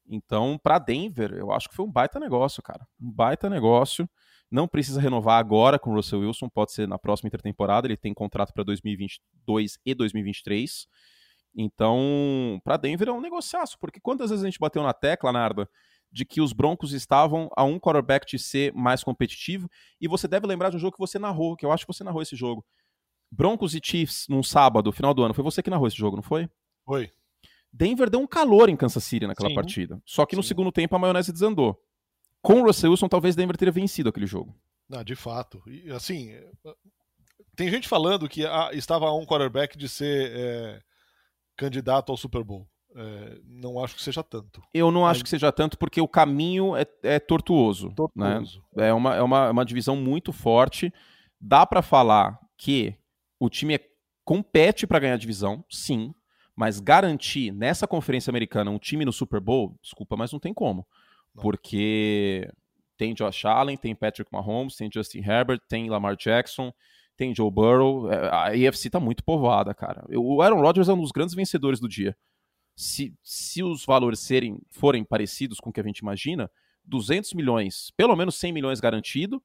Então, 0.09 0.59
para 0.61 0.79
Denver, 0.79 1.33
eu 1.33 1.51
acho 1.51 1.69
que 1.69 1.75
foi 1.75 1.85
um 1.85 1.91
baita 1.91 2.19
negócio, 2.19 2.61
cara. 2.61 2.85
Um 2.99 3.11
baita 3.11 3.49
negócio. 3.49 4.09
Não 4.51 4.67
precisa 4.67 4.99
renovar 4.99 5.39
agora 5.39 5.77
com 5.77 5.91
o 5.91 5.93
Russell 5.93 6.21
Wilson, 6.21 6.49
pode 6.49 6.71
ser 6.71 6.87
na 6.87 6.97
próxima 6.97 7.27
intertemporada. 7.27 7.87
Ele 7.87 7.95
tem 7.95 8.13
contrato 8.13 8.51
para 8.51 8.63
2022 8.63 9.77
e 9.85 9.93
2023. 9.93 10.87
Então, 11.55 12.59
para 12.63 12.77
Denver 12.77 13.09
é 13.09 13.11
um 13.11 13.21
negociaço, 13.21 13.77
porque 13.79 13.99
quantas 13.99 14.29
vezes 14.31 14.43
a 14.43 14.47
gente 14.47 14.59
bateu 14.59 14.81
na 14.81 14.93
tecla, 14.93 15.31
Narda, 15.31 15.69
de 16.11 16.25
que 16.25 16.41
os 16.41 16.53
Broncos 16.53 16.94
estavam 16.94 17.50
a 17.56 17.63
um 17.63 17.79
quarterback 17.79 18.25
de 18.25 18.39
ser 18.39 18.73
mais 18.73 19.03
competitivo. 19.03 19.69
E 20.01 20.07
você 20.07 20.27
deve 20.27 20.47
lembrar 20.47 20.69
de 20.69 20.77
um 20.77 20.79
jogo 20.79 20.94
que 20.94 21.00
você 21.00 21.19
narrou, 21.19 21.56
que 21.56 21.66
eu 21.66 21.71
acho 21.71 21.85
que 21.85 21.94
você 21.94 22.04
narrou 22.04 22.21
esse 22.21 22.35
jogo. 22.35 22.66
Broncos 23.31 23.75
e 23.75 23.80
Chiefs 23.83 24.25
num 24.28 24.42
sábado, 24.42 24.92
final 24.92 25.13
do 25.13 25.23
ano. 25.23 25.33
Foi 25.33 25.44
você 25.44 25.61
que 25.61 25.69
narrou 25.69 25.87
esse 25.87 25.97
jogo, 25.97 26.16
não 26.16 26.23
foi? 26.23 26.49
Foi. 26.85 27.11
Denver 27.71 28.09
deu 28.09 28.19
um 28.19 28.28
calor 28.28 28.69
em 28.69 28.75
Kansas 28.75 29.04
City 29.04 29.28
naquela 29.28 29.49
Sim. 29.49 29.56
partida. 29.56 30.01
Só 30.06 30.25
que 30.25 30.35
Sim. 30.35 30.37
no 30.37 30.44
segundo 30.44 30.71
tempo 30.71 30.95
a 30.95 30.99
maionese 30.99 31.31
desandou. 31.31 31.80
Com 32.42 32.61
o 32.61 32.66
Russell 32.66 32.92
Wilson, 32.92 33.07
talvez 33.07 33.35
Denver 33.35 33.56
teria 33.56 33.71
vencido 33.71 34.09
aquele 34.09 34.25
jogo. 34.25 34.56
Ah, 34.92 35.04
de 35.04 35.16
fato. 35.16 35.61
E, 35.68 35.92
assim, 35.92 36.33
tem 37.56 37.69
gente 37.69 37.87
falando 37.87 38.28
que 38.28 38.45
ah, 38.45 38.69
estava 38.73 39.06
a 39.06 39.16
um 39.16 39.25
quarterback 39.25 39.78
de 39.78 39.87
ser 39.87 40.31
é, 40.33 40.81
candidato 41.56 42.11
ao 42.11 42.18
Super 42.18 42.44
Bowl. 42.44 42.68
É, 42.95 43.37
não 43.45 43.83
acho 43.83 43.95
que 43.95 44.01
seja 44.01 44.23
tanto. 44.23 44.61
Eu 44.73 44.91
não 44.91 45.01
Mas... 45.01 45.11
acho 45.11 45.23
que 45.23 45.29
seja 45.29 45.51
tanto 45.51 45.77
porque 45.77 46.01
o 46.01 46.07
caminho 46.07 46.75
é, 46.75 46.85
é 47.03 47.19
tortuoso. 47.19 47.91
tortuoso. 47.91 48.63
Né? 48.75 48.89
É, 48.89 48.93
uma, 48.93 49.15
é 49.15 49.21
uma, 49.21 49.51
uma 49.51 49.65
divisão 49.65 49.95
muito 49.95 50.31
forte. 50.33 50.93
Dá 51.39 51.65
para 51.65 51.81
falar 51.81 52.39
que 52.57 52.95
o 53.39 53.49
time 53.49 53.75
é, 53.75 53.79
compete 54.25 54.87
para 54.87 54.99
ganhar 54.99 55.13
a 55.13 55.17
divisão, 55.17 55.63
sim. 55.69 56.13
Mas 56.55 56.79
garantir 56.79 57.51
nessa 57.51 57.87
conferência 57.87 58.31
americana 58.31 58.71
um 58.71 58.79
time 58.79 59.05
no 59.05 59.13
Super 59.13 59.39
Bowl, 59.39 59.77
desculpa, 59.81 60.17
mas 60.17 60.31
não 60.31 60.39
tem 60.39 60.53
como. 60.53 60.85
Não. 61.33 61.41
Porque 61.41 62.51
tem 62.97 63.13
Josh 63.13 63.45
Allen, 63.45 63.77
tem 63.77 63.95
Patrick 63.95 64.29
Mahomes, 64.33 64.75
tem 64.75 64.89
Justin 64.93 65.19
Herbert, 65.19 65.61
tem 65.69 65.89
Lamar 65.89 66.17
Jackson, 66.17 66.73
tem 67.15 67.33
Joe 67.33 67.49
Burrow. 67.49 68.11
É, 68.11 68.27
a 68.27 68.47
AFC 68.47 68.89
tá 68.89 68.99
muito 68.99 69.23
povoada, 69.23 69.73
cara. 69.73 70.03
O 70.09 70.41
Aaron 70.41 70.59
Rodgers 70.59 70.89
é 70.89 70.93
um 70.93 71.01
dos 71.01 71.11
grandes 71.11 71.35
vencedores 71.35 71.79
do 71.79 71.87
dia 71.87 72.17
se, 72.80 73.14
se 73.21 73.62
os 73.62 73.83
valores 73.83 74.21
serem, 74.21 74.57
forem 74.69 75.04
parecidos 75.04 75.59
com 75.59 75.69
o 75.69 75.74
que 75.74 75.81
a 75.81 75.83
gente 75.83 76.00
imagina, 76.00 76.50
200 76.86 77.33
milhões, 77.33 77.92
pelo 77.98 78.16
menos 78.16 78.36
100 78.36 78.54
milhões 78.54 78.80
garantido, 78.80 79.44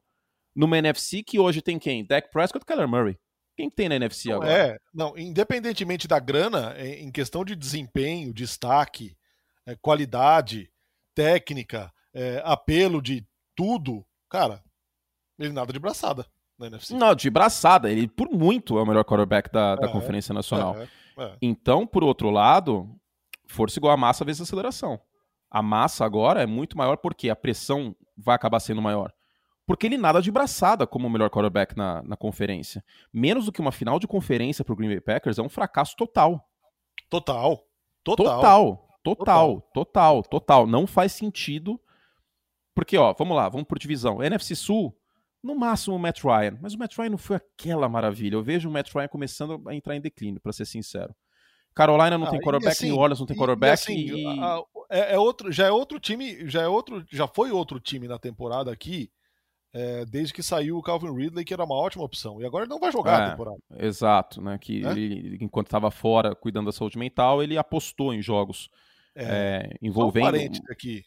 numa 0.54 0.78
NFC 0.78 1.20
que 1.24 1.40
hoje 1.40 1.60
tem 1.60 1.76
quem? 1.76 2.06
Dak 2.06 2.30
Prescott 2.30 2.62
e 2.62 2.66
Kyler 2.66 2.86
Murray. 2.86 3.18
Quem 3.56 3.68
tem 3.68 3.88
na 3.88 3.96
NFC 3.96 4.28
não, 4.28 4.36
agora? 4.36 4.52
É, 4.52 4.78
não, 4.94 5.18
independentemente 5.18 6.06
da 6.06 6.20
grana, 6.20 6.74
é, 6.76 7.00
em 7.00 7.10
questão 7.10 7.44
de 7.44 7.56
desempenho, 7.56 8.32
destaque, 8.32 9.16
é, 9.66 9.74
qualidade, 9.74 10.70
técnica, 11.12 11.92
é, 12.14 12.40
apelo 12.44 13.02
de 13.02 13.26
tudo, 13.56 14.06
cara, 14.30 14.62
ele 15.40 15.52
nada 15.52 15.72
de 15.72 15.80
braçada 15.80 16.24
na 16.56 16.68
NFC. 16.68 16.94
Não, 16.94 17.16
de 17.16 17.28
braçada. 17.30 17.90
Ele, 17.90 18.06
por 18.06 18.30
muito, 18.30 18.78
é 18.78 18.82
o 18.82 18.86
melhor 18.86 19.04
quarterback 19.04 19.50
da, 19.52 19.74
da 19.74 19.88
é, 19.88 19.90
Conferência 19.90 20.32
Nacional. 20.32 20.80
É, 20.80 20.88
é. 21.18 21.36
Então, 21.42 21.84
por 21.84 22.04
outro 22.04 22.30
lado, 22.30 22.96
força 23.46 23.78
igual 23.78 23.92
a 23.92 23.96
massa 23.96 24.24
vezes 24.24 24.42
aceleração. 24.42 25.00
A 25.50 25.62
massa 25.62 26.04
agora 26.04 26.42
é 26.42 26.46
muito 26.46 26.76
maior 26.76 26.96
porque 26.96 27.30
a 27.30 27.36
pressão 27.36 27.94
vai 28.16 28.34
acabar 28.34 28.60
sendo 28.60 28.82
maior. 28.82 29.12
porque 29.66 29.86
ele 29.86 29.96
nada 29.96 30.20
de 30.20 30.30
braçada 30.30 30.86
como 30.86 31.06
o 31.06 31.10
melhor 31.10 31.30
quarterback 31.30 31.76
na, 31.76 32.02
na 32.02 32.16
conferência. 32.16 32.84
Menos 33.12 33.46
do 33.46 33.52
que 33.52 33.60
uma 33.60 33.72
final 33.72 33.98
de 33.98 34.06
conferência 34.06 34.64
pro 34.64 34.76
Green 34.76 34.88
Bay 34.88 35.00
Packers 35.00 35.38
é 35.38 35.42
um 35.42 35.48
fracasso 35.48 35.96
total. 35.96 36.46
Total. 37.08 37.64
Total. 38.02 38.26
Total. 38.26 38.88
Total. 39.02 39.70
Total. 39.72 40.22
Total. 40.22 40.66
Não 40.66 40.86
faz 40.86 41.12
sentido. 41.12 41.80
Porque, 42.74 42.98
ó, 42.98 43.14
vamos 43.16 43.36
lá, 43.36 43.48
vamos 43.48 43.66
por 43.66 43.78
divisão. 43.78 44.22
NFC 44.22 44.56
Sul, 44.56 44.94
no 45.42 45.54
máximo 45.54 45.96
o 45.96 45.98
Matt 45.98 46.22
Ryan. 46.24 46.58
Mas 46.60 46.74
o 46.74 46.78
Matt 46.78 46.96
Ryan 46.98 47.10
não 47.10 47.18
foi 47.18 47.36
aquela 47.36 47.88
maravilha. 47.88 48.34
Eu 48.34 48.42
vejo 48.42 48.68
o 48.68 48.72
Matt 48.72 48.92
Ryan 48.92 49.08
começando 49.08 49.62
a 49.68 49.74
entrar 49.74 49.94
em 49.94 50.00
declínio, 50.00 50.40
para 50.40 50.52
ser 50.52 50.64
sincero. 50.66 51.14
Carolina 51.74 52.16
não 52.16 52.26
ah, 52.26 52.30
tem 52.30 52.40
quarterback, 52.40 52.72
assim, 52.72 52.86
New 52.86 52.98
Orleans 52.98 53.18
não 53.18 53.26
tem 53.26 53.36
quarterback. 53.36 53.70
E, 53.70 53.72
assim, 53.72 53.94
e... 53.94 54.26
A, 54.26 54.62
é, 54.90 55.14
é, 55.14 55.18
outro, 55.18 55.50
já 55.50 55.66
é 55.66 55.70
outro 55.70 55.98
time, 55.98 56.48
já 56.48 56.62
é 56.62 56.68
outro, 56.68 57.04
já 57.10 57.26
foi 57.26 57.50
outro 57.50 57.80
time 57.80 58.06
na 58.06 58.18
temporada 58.18 58.70
aqui 58.70 59.10
é, 59.74 60.04
desde 60.04 60.32
que 60.32 60.42
saiu 60.42 60.78
o 60.78 60.82
Calvin 60.82 61.12
Ridley, 61.12 61.44
que 61.44 61.52
era 61.52 61.64
uma 61.64 61.74
ótima 61.74 62.04
opção. 62.04 62.40
E 62.40 62.46
agora 62.46 62.64
ele 62.64 62.70
não 62.70 62.78
vai 62.78 62.92
jogar 62.92 63.20
é, 63.20 63.24
a 63.24 63.30
temporada. 63.30 63.58
Exato, 63.76 64.40
né? 64.40 64.56
Que 64.56 64.86
é? 64.86 64.90
ele, 64.90 65.36
enquanto 65.40 65.66
estava 65.66 65.90
fora 65.90 66.32
cuidando 66.34 66.66
da 66.66 66.72
saúde 66.72 66.96
mental, 66.96 67.42
ele 67.42 67.58
apostou 67.58 68.14
em 68.14 68.22
jogos 68.22 68.70
é, 69.16 69.24
é 69.72 69.76
envolvendo. 69.82 70.38
Um 70.38 70.72
aqui. 70.72 71.02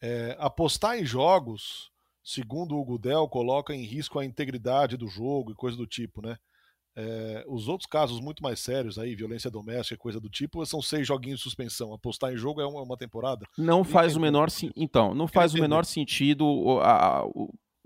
É, 0.00 0.36
apostar 0.38 0.96
em 0.96 1.04
jogos, 1.04 1.90
segundo 2.22 2.76
o 2.76 2.84
Gudel, 2.84 3.26
coloca 3.26 3.74
em 3.74 3.82
risco 3.82 4.20
a 4.20 4.24
integridade 4.24 4.96
do 4.96 5.08
jogo 5.08 5.50
e 5.50 5.56
coisa 5.56 5.76
do 5.76 5.86
tipo, 5.86 6.22
né? 6.22 6.36
É, 7.00 7.44
os 7.46 7.68
outros 7.68 7.88
casos 7.88 8.20
muito 8.20 8.42
mais 8.42 8.58
sérios 8.58 8.98
aí, 8.98 9.14
violência 9.14 9.48
doméstica 9.48 9.94
e 9.94 9.98
coisa 9.98 10.18
do 10.18 10.28
tipo, 10.28 10.66
são 10.66 10.82
seis 10.82 11.06
joguinhos 11.06 11.38
de 11.38 11.44
suspensão. 11.44 11.94
Apostar 11.94 12.32
em 12.32 12.36
jogo 12.36 12.60
é 12.60 12.66
uma, 12.66 12.82
uma 12.82 12.96
temporada. 12.96 13.46
Não 13.56 13.84
faz 13.84 14.16
o 14.16 14.20
menor 14.20 14.48
Então, 14.74 15.14
não 15.14 15.28
faz 15.28 15.54
o 15.54 15.60
menor 15.60 15.84
sentido 15.84 16.80
a, 16.82 17.20
a, 17.20 17.24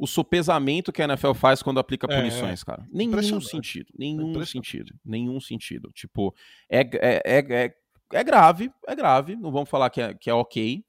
o 0.03 0.07
sopesamento 0.07 0.91
que 0.91 1.03
a 1.03 1.05
NFL 1.05 1.35
faz 1.35 1.63
quando 1.63 1.79
aplica 1.79 2.09
é, 2.11 2.17
punições, 2.17 2.63
é. 2.63 2.65
cara. 2.65 2.85
Nenhum 2.91 3.41
sentido. 3.41 3.93
Nenhum 3.97 4.45
sentido. 4.45 4.95
Nenhum 5.05 5.41
sentido. 5.41 5.91
Tipo, 5.93 6.35
é, 6.69 6.81
é, 6.81 7.23
é, 7.25 7.39
é, 7.39 7.75
é, 8.13 8.25
grave, 8.25 8.73
é 8.89 8.95
grave. 8.97 9.37
Não 9.37 9.53
vamos 9.53 9.69
falar 9.69 9.91
que 9.91 10.01
é, 10.01 10.15
que 10.15 10.29
é 10.31 10.35
ok 10.35 10.83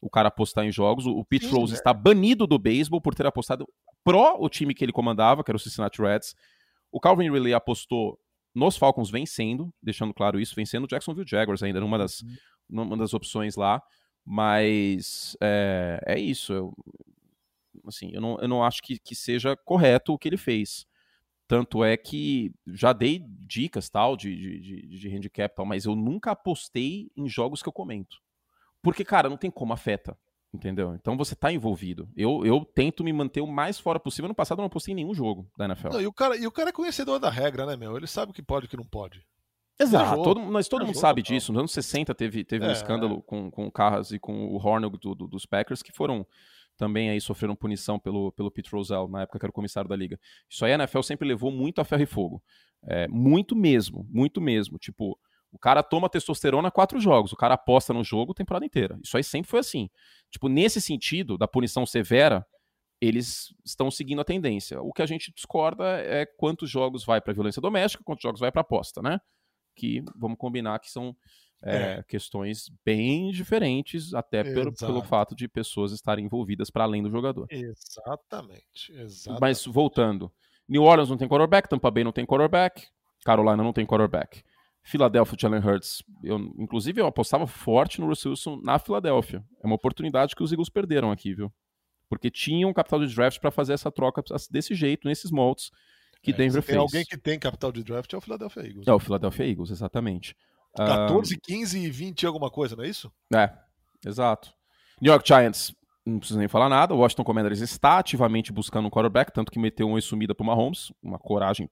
o 0.00 0.10
cara 0.10 0.28
apostar 0.28 0.64
em 0.64 0.70
jogos. 0.70 1.06
O, 1.06 1.10
o 1.10 1.24
Pete 1.24 1.46
Sim, 1.46 1.56
Rose 1.56 1.72
é. 1.72 1.76
está 1.76 1.92
banido 1.92 2.46
do 2.46 2.58
beisebol 2.58 3.00
por 3.00 3.14
ter 3.14 3.26
apostado 3.26 3.66
pró 4.04 4.36
o 4.38 4.48
time 4.48 4.74
que 4.74 4.84
ele 4.84 4.92
comandava, 4.92 5.42
que 5.42 5.50
era 5.50 5.56
o 5.56 5.60
Cincinnati 5.60 6.00
Reds. 6.00 6.36
O 6.92 7.00
Calvin 7.00 7.30
Ridley 7.30 7.54
apostou 7.54 8.20
nos 8.54 8.76
Falcons 8.76 9.10
vencendo, 9.10 9.72
deixando 9.82 10.14
claro 10.14 10.38
isso, 10.38 10.54
vencendo 10.54 10.84
o 10.84 10.86
Jacksonville 10.86 11.28
Jaguars 11.28 11.62
ainda 11.62 11.80
numa 11.80 11.98
das, 11.98 12.20
uhum. 12.20 12.36
numa 12.68 12.96
das 12.96 13.14
opções 13.14 13.56
lá. 13.56 13.82
Mas 14.24 15.36
é, 15.40 16.00
é 16.06 16.20
isso. 16.20 16.52
Eu, 16.52 16.72
Assim, 17.86 18.10
eu 18.12 18.20
não, 18.20 18.38
eu 18.40 18.48
não 18.48 18.62
acho 18.62 18.82
que, 18.82 18.98
que 18.98 19.14
seja 19.14 19.56
correto 19.56 20.12
o 20.12 20.18
que 20.18 20.28
ele 20.28 20.36
fez. 20.36 20.86
Tanto 21.48 21.84
é 21.84 21.96
que 21.96 22.52
já 22.66 22.92
dei 22.92 23.18
dicas 23.18 23.90
tal 23.90 24.16
de, 24.16 24.34
de, 24.34 24.60
de, 24.60 24.98
de 24.98 25.08
handicap 25.14 25.54
tal, 25.54 25.66
mas 25.66 25.84
eu 25.84 25.94
nunca 25.94 26.30
apostei 26.30 27.10
em 27.16 27.28
jogos 27.28 27.62
que 27.62 27.68
eu 27.68 27.72
comento. 27.72 28.18
Porque, 28.80 29.04
cara, 29.04 29.28
não 29.28 29.36
tem 29.36 29.50
como 29.50 29.72
afeta. 29.72 30.16
Entendeu? 30.52 30.94
Então 30.94 31.16
você 31.16 31.34
tá 31.34 31.50
envolvido. 31.50 32.08
Eu, 32.14 32.44
eu 32.44 32.62
tento 32.62 33.02
me 33.02 33.12
manter 33.12 33.40
o 33.40 33.46
mais 33.46 33.78
fora 33.78 33.98
possível. 33.98 34.28
No 34.28 34.34
passado 34.34 34.58
eu 34.58 34.62
não 34.62 34.66
apostei 34.66 34.92
em 34.92 34.96
nenhum 34.96 35.14
jogo 35.14 35.50
da 35.56 35.64
NFL. 35.64 35.88
Não, 35.88 36.00
e, 36.00 36.06
o 36.06 36.12
cara, 36.12 36.36
e 36.36 36.46
o 36.46 36.52
cara 36.52 36.68
é 36.68 36.72
conhecedor 36.72 37.18
da 37.18 37.30
regra, 37.30 37.64
né, 37.64 37.74
meu? 37.74 37.96
Ele 37.96 38.06
sabe 38.06 38.32
o 38.32 38.34
que 38.34 38.42
pode 38.42 38.66
e 38.66 38.68
o 38.68 38.68
que 38.68 38.76
não 38.76 38.84
pode. 38.84 39.24
Exato, 39.80 40.20
é 40.20 40.24
todo, 40.24 40.40
mas 40.40 40.68
todo 40.68 40.82
é 40.82 40.84
mundo 40.84 40.98
sabe 40.98 41.22
disso. 41.22 41.52
Nos 41.52 41.60
anos 41.60 41.72
60 41.72 42.14
teve, 42.14 42.44
teve 42.44 42.66
é, 42.66 42.68
um 42.68 42.72
escândalo 42.72 43.22
com, 43.22 43.50
com 43.50 43.66
o 43.66 43.72
Carras 43.72 44.12
e 44.12 44.18
com 44.18 44.48
o 44.48 44.56
Hornung 44.56 44.90
do, 44.90 45.14
do, 45.14 45.26
dos 45.26 45.46
Packers 45.46 45.82
que 45.82 45.90
foram 45.90 46.26
também 46.76 47.10
aí 47.10 47.20
sofreram 47.20 47.54
punição 47.54 47.98
pelo, 47.98 48.32
pelo 48.32 48.50
Pete 48.50 48.70
Rozelle, 48.70 49.08
na 49.08 49.22
época 49.22 49.38
que 49.38 49.44
era 49.44 49.50
o 49.50 49.54
comissário 49.54 49.88
da 49.88 49.96
liga. 49.96 50.18
Isso 50.48 50.64
aí 50.64 50.72
a 50.72 50.76
NFL 50.76 51.02
sempre 51.02 51.26
levou 51.26 51.50
muito 51.50 51.80
a 51.80 51.84
ferro 51.84 52.02
e 52.02 52.06
fogo. 52.06 52.42
É, 52.84 53.06
muito 53.08 53.54
mesmo, 53.54 54.06
muito 54.10 54.40
mesmo. 54.40 54.78
Tipo, 54.78 55.18
o 55.52 55.58
cara 55.58 55.82
toma 55.82 56.08
testosterona 56.08 56.70
quatro 56.70 56.98
jogos, 56.98 57.32
o 57.32 57.36
cara 57.36 57.54
aposta 57.54 57.92
no 57.92 58.02
jogo 58.02 58.32
a 58.32 58.34
temporada 58.34 58.64
inteira. 58.64 58.98
Isso 59.04 59.16
aí 59.16 59.22
sempre 59.22 59.50
foi 59.50 59.60
assim. 59.60 59.90
Tipo, 60.30 60.48
nesse 60.48 60.80
sentido, 60.80 61.36
da 61.36 61.46
punição 61.46 61.84
severa, 61.84 62.44
eles 63.00 63.54
estão 63.64 63.90
seguindo 63.90 64.20
a 64.20 64.24
tendência. 64.24 64.80
O 64.80 64.92
que 64.92 65.02
a 65.02 65.06
gente 65.06 65.32
discorda 65.32 65.84
é 66.00 66.24
quantos 66.24 66.70
jogos 66.70 67.04
vai 67.04 67.20
para 67.20 67.34
violência 67.34 67.60
doméstica, 67.60 68.02
quantos 68.04 68.22
jogos 68.22 68.40
vai 68.40 68.50
para 68.50 68.62
aposta, 68.62 69.02
né? 69.02 69.20
Que 69.76 70.02
vamos 70.16 70.38
combinar 70.38 70.78
que 70.78 70.90
são 70.90 71.14
é, 71.62 71.76
é. 71.76 72.02
questões 72.04 72.70
bem 72.84 73.30
diferentes, 73.30 74.14
até 74.14 74.42
pelo, 74.42 74.74
pelo, 74.74 75.02
fato 75.02 75.36
de 75.36 75.46
pessoas 75.48 75.92
estarem 75.92 76.24
envolvidas 76.24 76.70
para 76.70 76.84
além 76.84 77.02
do 77.02 77.10
jogador. 77.10 77.46
Exatamente, 77.50 78.92
exatamente. 78.92 79.40
Mas 79.40 79.64
voltando, 79.66 80.32
New 80.68 80.82
Orleans 80.82 81.10
não 81.10 81.16
tem 81.16 81.28
quarterback, 81.28 81.68
Tampa 81.68 81.90
Bay 81.90 82.04
não 82.04 82.12
tem 82.12 82.24
quarterback, 82.24 82.88
Carolina 83.24 83.62
não 83.62 83.72
tem 83.72 83.86
quarterback. 83.86 84.42
Philadelphia 84.82 85.36
Jalen 85.40 85.60
Hurts, 85.60 86.02
eu, 86.22 86.38
inclusive 86.58 87.00
eu 87.00 87.06
apostava 87.06 87.46
forte 87.46 88.00
no 88.00 88.08
Russell 88.08 88.32
Wilson 88.32 88.60
na 88.62 88.78
Filadélfia. 88.78 89.44
É 89.62 89.66
uma 89.66 89.76
oportunidade 89.76 90.34
que 90.34 90.42
os 90.42 90.50
Eagles 90.50 90.68
perderam 90.68 91.10
aqui, 91.10 91.34
viu? 91.34 91.52
Porque 92.08 92.30
tinham 92.30 92.72
capital 92.72 93.04
de 93.04 93.14
draft 93.14 93.40
para 93.40 93.50
fazer 93.50 93.72
essa 93.72 93.90
troca 93.90 94.22
desse 94.50 94.74
jeito, 94.74 95.06
nesses 95.06 95.30
moldes 95.30 95.70
que 96.22 96.30
é, 96.30 96.34
Denver 96.34 96.62
fez. 96.62 96.78
Alguém 96.78 97.04
que 97.04 97.16
tem 97.16 97.38
capital 97.38 97.72
de 97.72 97.82
draft 97.82 98.12
é 98.12 98.16
o 98.16 98.20
Philadelphia 98.20 98.60
Eagles. 98.62 98.86
É 98.86 98.92
o 98.92 98.98
Philadelphia 98.98 99.48
Eagles, 99.48 99.70
exatamente. 99.70 100.36
14, 100.76 101.38
15 101.38 101.78
e 101.78 101.90
20 101.90 102.26
alguma 102.26 102.50
coisa, 102.50 102.74
não 102.76 102.84
é 102.84 102.88
isso? 102.88 103.12
É, 103.34 103.52
exato. 104.06 104.52
New 105.00 105.12
York 105.12 105.26
Giants, 105.26 105.74
não 106.06 106.18
precisa 106.18 106.38
nem 106.38 106.48
falar 106.48 106.68
nada. 106.68 106.94
O 106.94 106.98
Washington 106.98 107.24
Commanders 107.24 107.60
está 107.60 107.98
ativamente 107.98 108.52
buscando 108.52 108.86
um 108.86 108.90
quarterback, 108.90 109.32
tanto 109.32 109.50
que 109.50 109.58
meteu 109.58 109.88
uma 109.88 110.00
sumida 110.00 110.34
para 110.34 110.44
o 110.44 110.46
Mahomes, 110.46 110.92
uma 111.02 111.18
coragem 111.18 111.68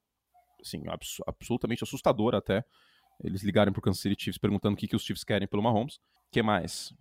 assim, 0.60 0.82
abs 0.88 1.16
absolutamente 1.26 1.82
assustadora 1.82 2.38
até. 2.38 2.64
Eles 3.22 3.42
ligaram 3.42 3.72
pro 3.72 3.82
Kansas 3.82 4.00
City 4.00 4.24
Chiefs 4.24 4.38
perguntando 4.38 4.74
o 4.74 4.76
que, 4.76 4.88
que 4.88 4.96
os 4.96 5.02
Chiefs 5.02 5.24
querem 5.24 5.46
pelo 5.46 5.62
Mahomes. 5.62 5.96
O 5.96 6.00
que 6.32 6.42
mais? 6.42 6.92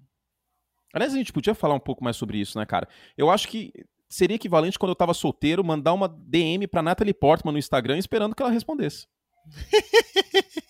Aliás, 0.94 1.14
a 1.14 1.18
gente 1.18 1.32
podia 1.32 1.54
falar 1.54 1.76
um 1.76 1.80
pouco 1.80 2.04
mais 2.04 2.18
sobre 2.18 2.40
isso, 2.40 2.58
né, 2.58 2.66
cara? 2.66 2.88
Eu 3.18 3.30
acho 3.30 3.48
que 3.48 3.72
seria 4.10 4.36
equivalente 4.36 4.80
quando 4.80 4.90
eu 4.90 4.96
tava 4.96 5.14
solteiro 5.14 5.64
mandar 5.64 5.94
uma 5.94 6.08
DM 6.08 6.68
pra 6.68 6.82
Natalie 6.82 7.14
Portman 7.14 7.54
no 7.54 7.60
Instagram 7.60 7.98
esperando 7.98 8.36
que 8.36 8.42
ela 8.42 8.52
respondesse. 8.52 9.08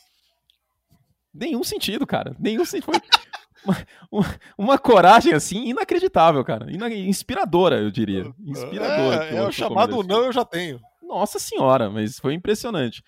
Nenhum 1.33 1.63
sentido, 1.63 2.05
cara. 2.05 2.35
Nenhum 2.37 2.65
sentido. 2.65 2.91
Uma, 3.63 3.77
uma, 4.11 4.39
uma, 4.57 4.77
coragem, 4.77 5.33
assim, 5.33 5.67
inacreditável, 5.67 6.43
cara. 6.43 6.71
Ina 6.71 6.89
inspiradora, 6.89 7.79
eu 7.79 7.91
diria. 7.91 8.33
Inspiradora. 8.39 9.25
É, 9.25 9.37
é 9.37 9.43
o 9.43 9.51
chamado 9.51 10.03
não 10.03 10.25
eu 10.25 10.33
já 10.33 10.43
tenho. 10.43 10.79
Nossa 11.01 11.39
senhora, 11.39 11.89
mas 11.89 12.19
foi 12.19 12.33
impressionante. 12.33 13.03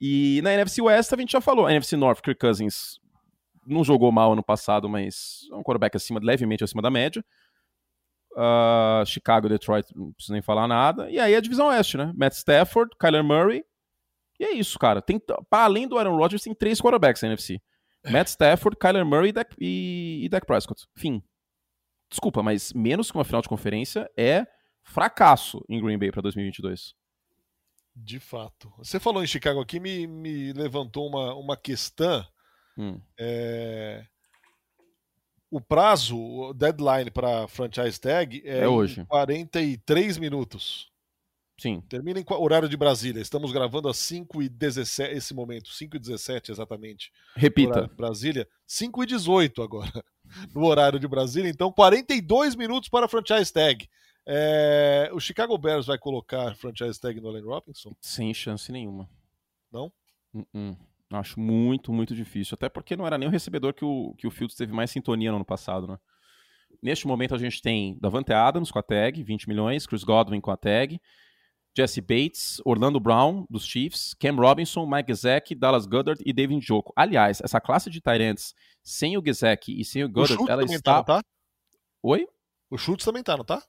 E 0.00 0.40
na 0.42 0.52
NFC 0.52 0.82
West 0.82 1.12
a 1.12 1.16
gente 1.16 1.32
já 1.32 1.40
falou. 1.40 1.66
A 1.66 1.72
NFC 1.72 1.96
North, 1.96 2.20
Kirk 2.20 2.38
Cousins 2.38 3.00
não 3.66 3.82
jogou 3.82 4.12
mal 4.12 4.32
ano 4.32 4.42
passado, 4.42 4.88
mas 4.88 5.48
é 5.50 5.54
um 5.54 5.62
quarterback 5.62 5.96
acima, 5.96 6.20
levemente 6.22 6.62
acima 6.62 6.80
da 6.80 6.90
média. 6.90 7.24
Uh, 8.32 9.04
Chicago, 9.06 9.48
Detroit, 9.48 9.86
não 9.94 10.12
preciso 10.12 10.34
nem 10.34 10.42
falar 10.42 10.68
nada. 10.68 11.10
E 11.10 11.18
aí 11.18 11.34
a 11.34 11.40
divisão 11.40 11.68
oeste, 11.68 11.96
né? 11.96 12.12
Matt 12.14 12.34
Stafford, 12.34 12.94
Kyler 12.98 13.24
Murray, 13.24 13.64
e 14.38 14.44
é 14.44 14.52
isso, 14.52 14.78
cara. 14.78 15.00
Tem, 15.00 15.18
para 15.18 15.64
além 15.64 15.88
do 15.88 15.98
Aaron 15.98 16.16
Rodgers, 16.16 16.42
tem 16.42 16.54
três 16.54 16.80
quarterbacks 16.80 17.22
na 17.22 17.28
NFC. 17.28 17.60
É. 18.04 18.10
Matt 18.10 18.28
Stafford, 18.28 18.76
Kyler 18.78 19.04
Murray 19.04 19.30
e 19.30 19.32
Dak, 19.32 19.56
e, 19.58 20.20
e 20.24 20.28
Dak 20.28 20.46
Prescott. 20.46 20.86
Fim. 20.94 21.22
Desculpa, 22.10 22.42
mas 22.42 22.72
menos 22.72 23.10
que 23.10 23.16
uma 23.16 23.24
final 23.24 23.42
de 23.42 23.48
conferência 23.48 24.08
é 24.16 24.46
fracasso 24.84 25.64
em 25.68 25.80
Green 25.80 25.98
Bay 25.98 26.12
para 26.12 26.22
2022. 26.22 26.94
De 27.98 28.20
fato. 28.20 28.70
Você 28.76 29.00
falou 29.00 29.24
em 29.24 29.26
Chicago 29.26 29.58
aqui, 29.58 29.80
me, 29.80 30.06
me 30.06 30.52
levantou 30.52 31.08
uma, 31.08 31.34
uma 31.34 31.56
questão. 31.56 32.26
Hum. 32.76 33.00
É... 33.18 34.04
O 35.50 35.62
prazo, 35.62 36.18
o 36.18 36.52
deadline 36.52 37.10
para 37.10 37.48
franchise 37.48 37.98
tag 37.98 38.42
é, 38.44 38.58
é 38.58 38.68
hoje. 38.68 39.02
43 39.06 40.18
minutos. 40.18 40.92
Sim. 41.58 41.80
Termina 41.88 42.20
em 42.20 42.24
horário 42.28 42.68
de 42.68 42.76
Brasília. 42.76 43.22
Estamos 43.22 43.50
gravando 43.50 43.88
às 43.88 43.96
5 43.96 44.42
e 44.42 44.48
17 44.48 45.14
esse 45.14 45.32
momento, 45.32 45.70
5 45.70 45.96
e 45.96 45.98
17 45.98 46.52
exatamente. 46.52 47.10
Repita. 47.34 47.90
Brasília, 47.96 48.46
5 48.66 49.04
e 49.04 49.06
18 49.06 49.62
agora, 49.62 50.04
no 50.54 50.66
horário 50.66 51.00
de 51.00 51.08
Brasília. 51.08 51.48
Então, 51.48 51.72
42 51.72 52.54
minutos 52.54 52.90
para 52.90 53.08
franchise 53.08 53.50
tag. 53.50 53.88
É... 54.26 55.10
O 55.12 55.20
Chicago 55.20 55.56
Bears 55.56 55.86
vai 55.86 55.98
colocar 55.98 56.54
franchise 56.56 57.00
tag 57.00 57.20
no 57.20 57.28
Allen 57.28 57.44
Robinson? 57.44 57.94
Sem 58.00 58.34
chance 58.34 58.70
nenhuma. 58.72 59.08
Não? 59.70 59.92
Uh 60.34 60.44
-uh. 60.54 60.76
Acho 61.12 61.38
muito, 61.38 61.92
muito 61.92 62.14
difícil. 62.14 62.54
Até 62.54 62.68
porque 62.68 62.96
não 62.96 63.06
era 63.06 63.16
nem 63.16 63.28
o 63.28 63.32
recebedor 63.32 63.72
que 63.72 63.84
o, 63.84 64.14
que 64.18 64.26
o 64.26 64.30
Fields 64.30 64.56
teve 64.56 64.72
mais 64.72 64.90
sintonia 64.90 65.30
no 65.30 65.36
ano 65.36 65.44
passado, 65.44 65.86
né? 65.86 65.98
Neste 66.82 67.06
momento 67.06 67.34
a 67.34 67.38
gente 67.38 67.62
tem 67.62 67.96
Davante 68.00 68.32
Adams 68.32 68.70
com 68.70 68.78
a 68.78 68.82
tag, 68.82 69.22
20 69.22 69.48
milhões, 69.48 69.86
Chris 69.86 70.04
Godwin 70.04 70.40
com 70.40 70.50
a 70.50 70.56
tag, 70.56 71.00
Jesse 71.76 72.00
Bates, 72.00 72.60
Orlando 72.64 72.98
Brown, 72.98 73.46
dos 73.48 73.64
Chiefs, 73.64 74.14
Cam 74.14 74.34
Robinson, 74.34 74.86
Mike 74.86 75.08
Gesicki, 75.08 75.54
Dallas 75.54 75.86
Goddard 75.86 76.22
e 76.24 76.32
David 76.32 76.58
Njoku. 76.58 76.92
Aliás, 76.96 77.40
essa 77.42 77.60
classe 77.60 77.88
de 77.88 78.00
Tyrants 78.00 78.54
sem 78.82 79.16
o 79.16 79.22
Gesicki 79.24 79.80
e 79.80 79.84
sem 79.84 80.04
o 80.04 80.08
Goddard, 80.08 80.42
o 80.42 80.50
ela 80.50 80.64
está... 80.64 81.02
Tá, 81.02 81.22
tá? 81.22 81.22
Oi? 82.02 82.26
O 82.68 82.76
Schultz 82.76 83.04
também 83.04 83.22
tá, 83.22 83.36
não 83.36 83.44
tá? 83.44 83.62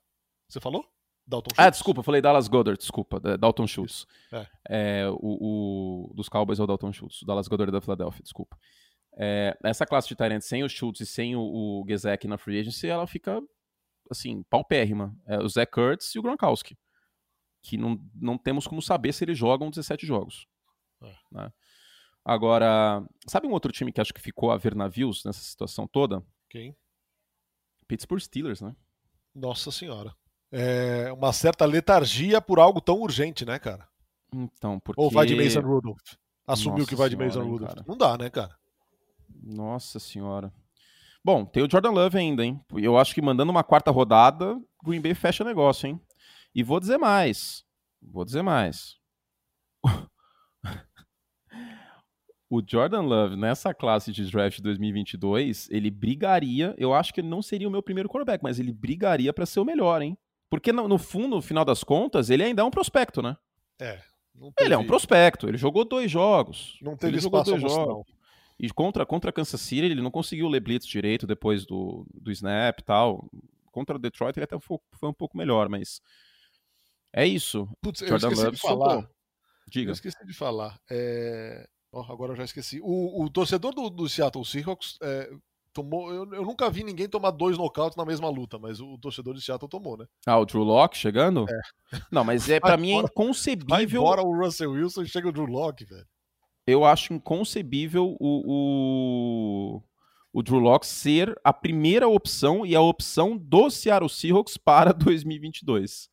Você 0.48 0.60
falou? 0.60 0.86
Dalton 1.28 1.50
Schultz. 1.50 1.60
Ah, 1.60 1.70
desculpa, 1.70 2.04
falei 2.04 2.22
Dallas 2.22 2.48
Goddard, 2.48 2.80
desculpa, 2.80 3.20
Dalton 3.20 3.68
Schultz. 3.68 4.08
É. 4.32 4.48
é 4.70 5.10
o, 5.10 6.08
o, 6.10 6.14
dos 6.14 6.30
Cowboys 6.30 6.58
é 6.58 6.64
o 6.64 6.68
Dalton 6.68 6.94
Schultz, 6.94 7.22
o 7.22 7.26
Dallas 7.26 7.50
Goddard 7.50 7.70
é 7.70 7.74
da 7.74 7.82
Philadelphia, 7.82 8.24
desculpa. 8.24 8.58
É, 9.20 9.58
essa 9.64 9.86
classe 9.86 10.08
de 10.08 10.16
Tyrant 10.16 10.42
sem 10.42 10.64
o 10.64 10.70
Schultz 10.70 11.02
e 11.02 11.06
sem 11.06 11.36
o, 11.36 11.42
o 11.42 11.86
Gesek 11.88 12.28
na 12.28 12.38
free 12.38 12.60
agency, 12.60 12.88
ela 12.88 13.06
fica, 13.06 13.42
assim, 14.10 14.44
paupérrima. 14.44 15.14
É 15.26 15.38
o 15.40 15.50
Zach 15.50 15.70
Kurtz 15.70 16.16
e 16.16 16.20
o 16.20 16.22
Gronkowski, 16.22 16.78
que 17.62 17.78
não, 17.78 18.00
não 18.16 18.38
temos 18.38 18.66
como 18.66 18.82
saber 18.82 19.12
se 19.12 19.26
eles 19.26 19.38
jogam 19.38 19.70
17 19.70 20.06
jogos. 20.06 20.48
É. 21.02 21.14
Né? 21.32 21.52
Agora, 22.24 23.06
sabe 23.28 23.48
um 23.48 23.52
outro 23.52 23.72
time 23.72 23.92
que 23.92 24.00
acho 24.00 24.14
que 24.14 24.22
ficou 24.22 24.50
a 24.52 24.58
ver 24.58 24.76
navios 24.76 25.26
nessa 25.26 25.42
situação 25.42 25.88
toda? 25.88 26.24
Quem? 26.50 26.78
Pittsburgh 27.86 28.22
Steelers, 28.22 28.62
né? 28.62 28.76
Nossa 29.34 29.72
senhora 29.72 30.16
é, 30.52 31.12
uma 31.14 31.34
certa 31.34 31.66
letargia 31.66 32.42
por 32.42 32.60
algo 32.60 32.82
tão 32.82 33.00
urgente, 33.00 33.46
né, 33.46 33.60
cara? 33.60 33.88
Então, 34.34 34.80
porque... 34.80 35.02
Ou 35.02 35.10
vai 35.10 35.26
de 35.26 35.36
Mason 35.36 35.62
Rudolph? 35.62 36.00
Assumiu 36.46 36.80
Nossa 36.80 36.90
que 36.90 36.96
vai 36.96 37.10
senhora, 37.10 37.30
de 37.30 37.38
Mason 37.38 37.50
Rudolph. 37.50 37.78
Hein, 37.78 37.84
Não 37.88 37.98
dá, 37.98 38.18
né, 38.18 38.30
cara? 38.30 38.56
Nossa 39.44 40.00
senhora. 40.00 40.54
Bom, 41.24 41.46
tem 41.46 41.64
o 41.64 41.70
Jordan 41.70 41.92
Love 41.92 42.18
ainda, 42.18 42.46
hein? 42.46 42.60
Eu 42.76 42.98
acho 42.98 43.14
que 43.14 43.22
mandando 43.22 43.52
uma 43.52 43.64
quarta 43.64 43.92
rodada, 43.92 44.58
Green 44.84 45.02
Bay 45.02 45.14
fecha 45.14 45.44
negócio, 45.44 45.88
hein? 45.88 46.00
E 46.56 46.64
vou 46.64 46.80
dizer 46.80 46.98
mais. 46.98 47.66
Vou 48.02 48.24
dizer 48.24 48.42
mais. 48.42 48.96
o 52.50 52.62
Jordan 52.66 53.02
Love, 53.02 53.36
nessa 53.36 53.74
classe 53.74 54.14
de 54.14 54.30
draft 54.32 54.62
2022, 54.62 55.70
ele 55.70 55.92
brigaria. 55.92 56.74
Eu 56.78 56.94
acho 56.94 57.14
que 57.14 57.20
ele 57.20 57.28
não 57.28 57.42
seria 57.42 57.68
o 57.68 57.72
meu 57.72 57.84
primeiro 57.84 58.08
quarterback, 58.08 58.42
mas 58.42 58.58
ele 58.60 58.72
brigaria 58.72 59.34
para 59.34 59.46
ser 59.46 59.60
o 59.60 59.66
melhor, 59.66 60.02
hein? 60.02 60.18
Porque 60.50 60.72
no, 60.72 60.88
no, 60.88 60.98
fundo, 60.98 61.36
no 61.36 61.42
final 61.42 61.66
das 61.66 61.84
contas, 61.84 62.30
ele 62.30 62.44
ainda 62.44 62.62
é 62.62 62.66
um 62.66 62.72
prospecto, 62.72 63.22
né? 63.22 63.38
É. 63.80 64.00
Teve... 64.38 64.54
Ele 64.60 64.74
é 64.74 64.78
um 64.78 64.86
prospecto, 64.86 65.48
ele 65.48 65.58
jogou 65.58 65.84
dois 65.84 66.12
jogos. 66.12 66.78
Não 66.82 66.96
teve 66.96 67.14
ele 67.14 67.22
jogou 67.22 67.44
dois 67.44 67.62
jogos. 67.62 68.06
E 68.60 68.70
contra, 68.70 69.06
contra 69.06 69.32
Kansas 69.32 69.62
City, 69.62 69.86
ele 69.86 70.02
não 70.02 70.12
conseguiu 70.12 70.48
ler 70.48 70.60
blitz 70.60 70.86
direito 70.86 71.28
depois 71.28 71.66
do, 71.66 72.06
do 72.14 72.32
snap 72.32 72.80
e 72.80 72.84
tal. 72.84 73.30
Contra 73.72 73.96
o 73.96 74.00
Detroit, 74.00 74.38
ele 74.38 74.46
até 74.46 74.60
foi, 74.60 74.80
foi 74.94 75.10
um 75.10 75.14
pouco 75.14 75.38
melhor, 75.38 75.70
mas. 75.70 76.02
É 77.14 77.26
isso. 77.26 77.70
Putz, 77.82 78.00
Jordan 78.00 78.28
eu 78.28 78.32
esqueci 78.32 78.46
Love 78.46 78.56
de 78.56 78.62
falar. 78.62 79.10
Diga. 79.68 79.90
Eu 79.90 79.94
esqueci 79.94 80.26
de 80.26 80.34
falar. 80.34 80.80
É... 80.90 81.68
Oh, 81.92 82.02
agora 82.02 82.34
eu 82.34 82.36
já 82.36 82.44
esqueci. 82.44 82.80
O, 82.82 83.24
o 83.24 83.30
torcedor 83.30 83.74
do, 83.74 83.90
do 83.90 84.10
Seattle 84.10 84.46
Seahawks 84.46 84.98
é, 85.02 85.32
tomou. 85.78 86.12
Eu, 86.12 86.34
eu, 86.34 86.44
nunca 86.44 86.70
vi 86.72 86.84
ninguém 86.84 87.08
tomar 87.08 87.30
dois 87.30 87.56
nocautes 87.56 87.96
na 87.96 88.04
mesma 88.04 88.30
luta, 88.30 88.58
mas 88.58 88.80
o, 88.80 88.94
o 88.94 88.98
torcedor 88.98 89.36
de 89.36 89.42
Seattle 89.42 89.70
tomou, 89.70 89.96
né? 89.96 90.06
Ah, 90.26 90.40
o 90.40 90.46
Drew 90.46 90.64
Locke 90.64 90.98
chegando? 90.98 91.46
É. 91.48 92.00
Não, 92.12 92.24
mas 92.24 92.50
é 92.50 92.60
para 92.60 92.78
mim 92.78 92.94
é 92.94 92.98
inconcebível. 92.98 93.70
Vai 93.70 93.84
embora 93.84 94.24
o 94.24 94.36
Russell 94.36 94.72
Wilson 94.72 95.04
e 95.04 95.08
chega 95.08 95.30
o 95.30 95.32
Drew 95.32 95.46
Locke, 95.46 95.86
velho. 95.86 96.08
Eu 96.66 96.84
acho 96.84 97.14
inconcebível 97.14 98.18
o, 98.20 99.78
o, 99.80 99.84
o 100.34 100.44
Drew 100.44 100.60
Locke 100.60 100.88
ser 100.88 101.40
a 101.44 101.54
primeira 101.54 102.08
opção 102.08 102.66
e 102.66 102.76
a 102.76 102.82
opção 102.82 103.38
do 103.38 103.70
Seattle 103.70 104.10
Seahawks 104.10 104.58
para 104.58 104.92
2022. 104.94 106.10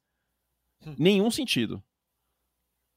Hum. 0.87 0.95
Nenhum 0.99 1.31
sentido. 1.31 1.83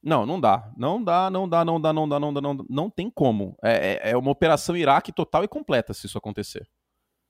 Não, 0.07 0.25
não 0.25 0.39
dá. 0.39 0.71
Não 0.77 1.03
dá, 1.03 1.29
não 1.29 1.49
dá, 1.49 1.65
não 1.65 1.81
dá, 1.81 1.91
não 1.91 2.07
dá, 2.07 2.17
não 2.17 2.33
dá, 2.33 2.41
não 2.41 2.55
dá. 2.55 2.63
Não 2.69 2.89
tem 2.89 3.09
como. 3.09 3.57
É, 3.61 3.71
é, 3.71 4.11
é 4.11 4.17
uma 4.17 4.31
operação 4.31 4.77
Iraque 4.77 5.11
total 5.11 5.43
e 5.43 5.49
completa 5.49 5.93
se 5.93 6.05
isso 6.05 6.17
acontecer. 6.17 6.65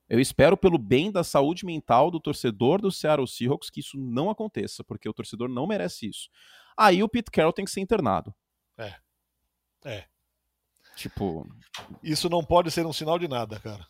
Eu 0.08 0.20
espero, 0.20 0.56
pelo 0.56 0.78
bem 0.78 1.12
da 1.12 1.24
saúde 1.24 1.66
mental 1.66 2.12
do 2.12 2.20
torcedor 2.20 2.80
do 2.80 2.92
Seattle 2.92 3.28
Seahawks, 3.28 3.72
que 3.72 3.80
isso 3.80 3.98
não 3.98 4.30
aconteça, 4.30 4.84
porque 4.84 5.10
o 5.10 5.14
torcedor 5.14 5.50
não 5.50 5.66
merece 5.66 6.08
isso. 6.08 6.30
Aí 6.78 7.02
o 7.02 7.10
Pete 7.10 7.32
Carroll 7.32 7.52
tem 7.52 7.66
que 7.66 7.72
ser 7.72 7.82
internado. 7.82 8.32
É. 8.78 8.94
É. 9.84 10.06
Tipo. 10.96 11.50
Isso 12.04 12.30
não 12.30 12.44
pode 12.44 12.70
ser 12.70 12.86
um 12.86 12.94
sinal 12.94 13.18
de 13.18 13.28
nada, 13.28 13.60
cara. 13.60 13.88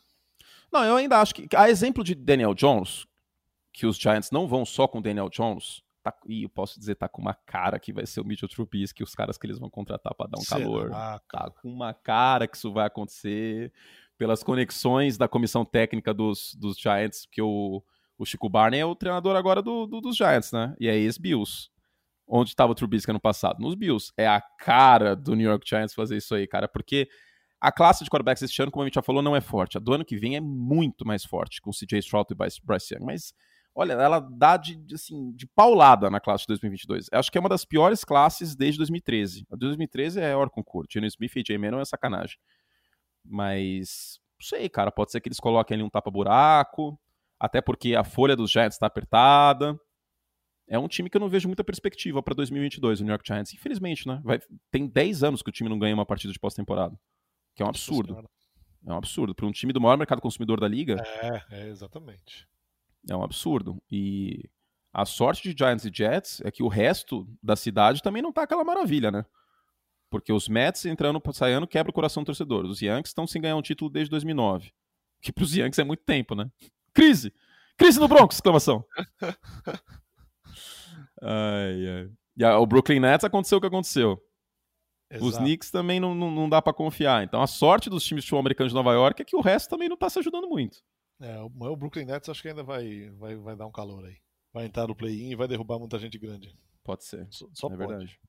Não, 0.71 0.85
eu 0.85 0.95
ainda 0.95 1.19
acho 1.19 1.35
que. 1.35 1.53
A 1.57 1.69
exemplo 1.69 2.05
de 2.05 2.15
Daniel 2.15 2.53
Jones, 2.53 3.05
que 3.73 3.85
os 3.85 3.97
Giants 3.97 4.31
não 4.31 4.47
vão 4.47 4.65
só 4.65 4.87
com 4.87 5.01
Daniel 5.01 5.29
Jones, 5.29 5.83
tá, 6.11 6.17
e 6.27 6.43
eu 6.43 6.49
posso 6.49 6.79
dizer, 6.79 6.95
tá 6.95 7.07
com 7.07 7.21
uma 7.21 7.33
cara 7.33 7.79
que 7.79 7.93
vai 7.93 8.05
ser 8.05 8.21
o 8.21 8.25
Mitchell 8.25 8.49
Trubisky, 8.49 9.03
os 9.03 9.15
caras 9.15 9.37
que 9.37 9.45
eles 9.45 9.59
vão 9.59 9.69
contratar 9.69 10.13
para 10.15 10.29
dar 10.29 10.39
um 10.39 10.41
Será? 10.41 10.61
calor. 10.61 10.89
Tá 10.89 11.51
com 11.61 11.69
uma 11.69 11.93
cara 11.93 12.47
que 12.47 12.57
isso 12.57 12.71
vai 12.71 12.87
acontecer 12.87 13.71
pelas 14.17 14.43
conexões 14.43 15.17
da 15.17 15.27
comissão 15.27 15.63
técnica 15.63 16.13
dos, 16.13 16.55
dos 16.55 16.77
Giants, 16.77 17.25
porque 17.25 17.41
o, 17.41 17.83
o 18.17 18.25
Chico 18.25 18.49
Barney 18.49 18.79
é 18.79 18.85
o 18.85 18.95
treinador 18.95 19.35
agora 19.35 19.61
do, 19.61 19.85
do 19.85 20.01
dos 20.01 20.17
Giants, 20.17 20.51
né? 20.51 20.75
E 20.79 20.87
é 20.87 20.95
ex-Bills. 20.95 21.69
Onde 22.27 22.49
estava 22.49 22.71
o 22.71 22.75
Trubisky 22.75 23.11
ano 23.11 23.19
passado? 23.19 23.59
Nos 23.59 23.75
Bills. 23.75 24.11
É 24.17 24.27
a 24.27 24.41
cara 24.41 25.15
do 25.15 25.35
New 25.35 25.49
York 25.49 25.67
Giants 25.67 25.93
fazer 25.93 26.17
isso 26.17 26.35
aí, 26.35 26.45
cara, 26.47 26.67
porque 26.67 27.07
a 27.59 27.71
classe 27.71 28.03
de 28.03 28.09
quarterbacks 28.09 28.43
este 28.43 28.61
ano, 28.61 28.71
como 28.71 28.83
a 28.83 28.85
gente 28.85 28.95
já 28.95 29.01
falou, 29.01 29.21
não 29.21 29.35
é 29.35 29.41
forte. 29.41 29.77
A 29.77 29.79
do 29.79 29.93
ano 29.93 30.05
que 30.05 30.17
vem 30.17 30.35
é 30.35 30.41
muito 30.41 31.05
mais 31.05 31.23
forte, 31.23 31.61
com 31.61 31.69
o 31.69 31.73
CJ 31.73 31.99
Stroud 31.99 32.27
e 32.31 32.35
Bryce 32.35 32.93
Young, 32.93 33.05
mas 33.05 33.33
olha, 33.77 33.93
ela 33.93 34.19
dá 34.19 34.57
de, 34.57 34.83
assim, 34.91 35.31
de 35.33 35.45
paulada 35.45 36.09
na 36.09 36.19
classe 36.19 36.45
de 36.45 36.47
2022. 36.47 37.09
Eu 37.11 37.19
acho 37.19 37.31
que 37.31 37.37
é 37.37 37.41
uma 37.41 37.47
das 37.47 37.63
piores 37.63 38.03
classes 38.03 38.55
desde 38.55 38.79
2013. 38.79 39.45
A 39.51 39.55
de 39.55 39.59
2013 39.59 40.19
é 40.19 40.35
hora 40.35 40.49
concurso. 40.49 40.89
Geno 40.91 41.05
Smith 41.05 41.35
e 41.35 41.43
J. 41.43 41.59
Manuel 41.59 41.81
é 41.81 41.85
sacanagem. 41.85 42.37
Mas, 43.23 44.19
não 44.39 44.47
sei, 44.47 44.67
cara, 44.67 44.91
pode 44.91 45.11
ser 45.11 45.21
que 45.21 45.29
eles 45.29 45.39
coloquem 45.39 45.75
ali 45.75 45.83
um 45.83 45.91
tapa-buraco, 45.91 46.99
até 47.39 47.61
porque 47.61 47.95
a 47.95 48.03
folha 48.03 48.35
dos 48.35 48.49
Giants 48.49 48.73
está 48.73 48.87
apertada. 48.87 49.79
É 50.67 50.79
um 50.79 50.87
time 50.87 51.07
que 51.07 51.15
eu 51.15 51.21
não 51.21 51.29
vejo 51.29 51.47
muita 51.47 51.63
perspectiva 51.63 52.23
para 52.23 52.33
2022, 52.33 53.01
o 53.01 53.03
New 53.03 53.11
York 53.11 53.27
Giants. 53.27 53.53
Infelizmente, 53.53 54.07
né? 54.07 54.19
Vai, 54.23 54.39
tem 54.71 54.87
10 54.87 55.23
anos 55.23 55.43
que 55.43 55.49
o 55.49 55.53
time 55.53 55.69
não 55.69 55.77
ganha 55.77 55.93
uma 55.93 56.05
partida 56.05 56.33
de 56.33 56.39
pós-temporada. 56.39 56.99
Que 57.55 57.61
é 57.61 57.65
um 57.65 57.69
absurdo. 57.69 58.27
É 58.87 58.91
um 58.91 58.97
absurdo. 58.97 59.35
Para 59.35 59.45
um 59.45 59.51
time 59.51 59.71
do 59.71 59.79
maior 59.79 59.97
mercado 59.97 60.19
consumidor 60.19 60.59
da 60.59 60.67
liga. 60.67 60.95
É, 61.21 61.43
é 61.51 61.67
exatamente. 61.67 62.47
É 63.09 63.15
um 63.15 63.23
absurdo. 63.23 63.81
E 63.89 64.49
a 64.93 65.05
sorte 65.05 65.53
de 65.53 65.57
Giants 65.57 65.85
e 65.85 65.91
Jets 65.93 66.41
é 66.41 66.51
que 66.51 66.63
o 66.63 66.67
resto 66.67 67.27
da 67.41 67.55
cidade 67.55 68.01
também 68.01 68.21
não 68.21 68.31
tá 68.31 68.43
aquela 68.43 68.63
maravilha, 68.63 69.11
né? 69.11 69.25
Porque 70.09 70.31
os 70.31 70.47
Mets 70.47 70.85
entrando, 70.85 71.21
saindo, 71.33 71.67
quebra 71.67 71.89
o 71.89 71.93
coração 71.93 72.23
do 72.23 72.27
torcedor. 72.27 72.65
Os 72.65 72.81
Yankees 72.81 73.09
estão 73.09 73.27
sem 73.27 73.41
ganhar 73.41 73.57
um 73.57 73.61
título 73.61 73.91
desde 73.91 74.09
2009. 74.09 74.71
Que 75.21 75.31
pros 75.31 75.55
Yankees 75.55 75.79
é 75.79 75.83
muito 75.83 76.03
tempo, 76.03 76.33
né? 76.33 76.49
Crise! 76.93 77.33
Crise 77.77 77.99
no 77.99 78.07
Bronx! 78.07 78.35
Exclamação. 78.35 78.85
ai, 81.21 81.87
ai. 81.87 82.11
E 82.37 82.43
a, 82.43 82.57
o 82.57 82.65
Brooklyn 82.65 82.99
Nets 82.99 83.25
aconteceu 83.25 83.57
o 83.57 83.61
que 83.61 83.67
aconteceu. 83.67 84.21
Exato. 85.09 85.25
Os 85.25 85.37
Knicks 85.37 85.71
também 85.71 85.99
não, 85.99 86.13
não, 86.13 86.31
não 86.31 86.49
dá 86.49 86.61
para 86.61 86.73
confiar. 86.73 87.23
Então 87.23 87.41
a 87.41 87.47
sorte 87.47 87.89
dos 87.89 88.03
times 88.03 88.23
de 88.23 88.27
futebol 88.27 88.41
americano 88.41 88.69
de 88.69 88.75
Nova 88.75 88.93
York 88.93 89.21
é 89.21 89.25
que 89.25 89.35
o 89.35 89.41
resto 89.41 89.69
também 89.69 89.89
não 89.89 89.97
tá 89.97 90.09
se 90.09 90.19
ajudando 90.19 90.47
muito. 90.47 90.77
É, 91.19 91.39
o 91.39 91.75
Brooklyn 91.75 92.05
Nets 92.05 92.29
acho 92.29 92.41
que 92.41 92.49
ainda 92.49 92.63
vai, 92.63 93.09
vai, 93.17 93.35
vai 93.35 93.55
dar 93.55 93.65
um 93.65 93.71
calor 93.71 94.05
aí. 94.05 94.17
Vai 94.53 94.65
entrar 94.65 94.87
no 94.87 94.95
play-in 94.95 95.31
e 95.31 95.35
vai 95.35 95.47
derrubar 95.47 95.79
muita 95.79 95.97
gente 95.97 96.17
grande. 96.17 96.55
Pode 96.83 97.03
ser. 97.03 97.27
Só, 97.29 97.47
só 97.53 97.67
é 97.67 97.69
pode. 97.71 97.87
verdade. 97.87 98.19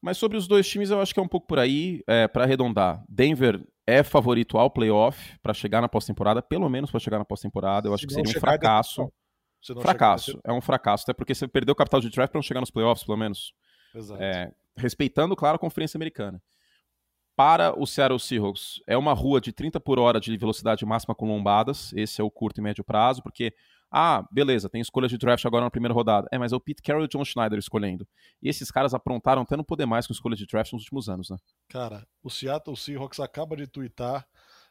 Mas 0.00 0.16
sobre 0.16 0.36
os 0.36 0.48
dois 0.48 0.68
times, 0.68 0.90
eu 0.90 1.00
acho 1.00 1.14
que 1.14 1.20
é 1.20 1.22
um 1.22 1.28
pouco 1.28 1.46
por 1.46 1.58
aí. 1.58 2.02
É, 2.06 2.26
para 2.26 2.44
arredondar, 2.44 3.04
Denver 3.08 3.64
é 3.86 4.02
favorito 4.02 4.58
ao 4.58 4.70
playoff 4.70 5.38
para 5.40 5.54
chegar 5.54 5.80
na 5.80 5.88
pós-temporada, 5.88 6.42
pelo 6.42 6.68
menos 6.68 6.90
para 6.90 7.00
chegar 7.00 7.18
na 7.18 7.24
pós-temporada. 7.24 7.88
Eu 7.88 7.94
acho 7.94 8.06
que 8.06 8.14
seria 8.14 8.30
um 8.30 8.40
fracasso. 8.40 9.12
Fracasso. 9.80 10.40
É 10.44 10.52
um 10.52 10.60
fracasso, 10.60 11.04
até 11.04 11.12
porque 11.12 11.34
você 11.34 11.46
perdeu 11.46 11.72
o 11.72 11.76
capital 11.76 12.00
de 12.00 12.10
draft 12.10 12.32
para 12.32 12.38
não 12.38 12.42
chegar 12.42 12.60
nos 12.60 12.70
playoffs, 12.70 13.06
pelo 13.06 13.16
menos. 13.16 13.52
Exato. 13.94 14.20
É, 14.20 14.52
respeitando, 14.76 15.36
claro, 15.36 15.56
a 15.56 15.58
Conferência 15.58 15.98
Americana 15.98 16.42
para 17.34 17.78
o 17.78 17.86
Seattle 17.86 18.20
Seahawks 18.20 18.80
é 18.86 18.96
uma 18.96 19.12
rua 19.14 19.40
de 19.40 19.52
30 19.52 19.80
por 19.80 19.98
hora 19.98 20.20
de 20.20 20.36
velocidade 20.36 20.84
máxima 20.84 21.14
com 21.14 21.26
lombadas, 21.26 21.92
esse 21.94 22.20
é 22.20 22.24
o 22.24 22.30
curto 22.30 22.60
e 22.60 22.62
médio 22.62 22.84
prazo, 22.84 23.22
porque, 23.22 23.54
ah, 23.90 24.26
beleza, 24.30 24.68
tem 24.68 24.80
escolha 24.80 25.08
de 25.08 25.16
draft 25.16 25.44
agora 25.44 25.64
na 25.64 25.70
primeira 25.70 25.94
rodada. 25.94 26.28
É, 26.30 26.38
mas 26.38 26.52
é 26.52 26.56
o 26.56 26.60
Pete 26.60 26.82
Carroll 26.82 27.04
e 27.04 27.06
o 27.06 27.08
John 27.08 27.24
Schneider 27.24 27.58
escolhendo. 27.58 28.06
E 28.42 28.48
esses 28.48 28.70
caras 28.70 28.94
aprontaram 28.94 29.42
até 29.42 29.56
não 29.56 29.64
poder 29.64 29.86
mais 29.86 30.06
com 30.06 30.12
escolha 30.12 30.36
de 30.36 30.46
draft 30.46 30.72
nos 30.72 30.82
últimos 30.82 31.08
anos, 31.08 31.30
né? 31.30 31.36
Cara, 31.68 32.06
o 32.22 32.30
Seattle 32.30 32.76
Seahawks 32.76 33.20
acaba 33.20 33.56
de 33.56 33.66
twittar 33.66 34.26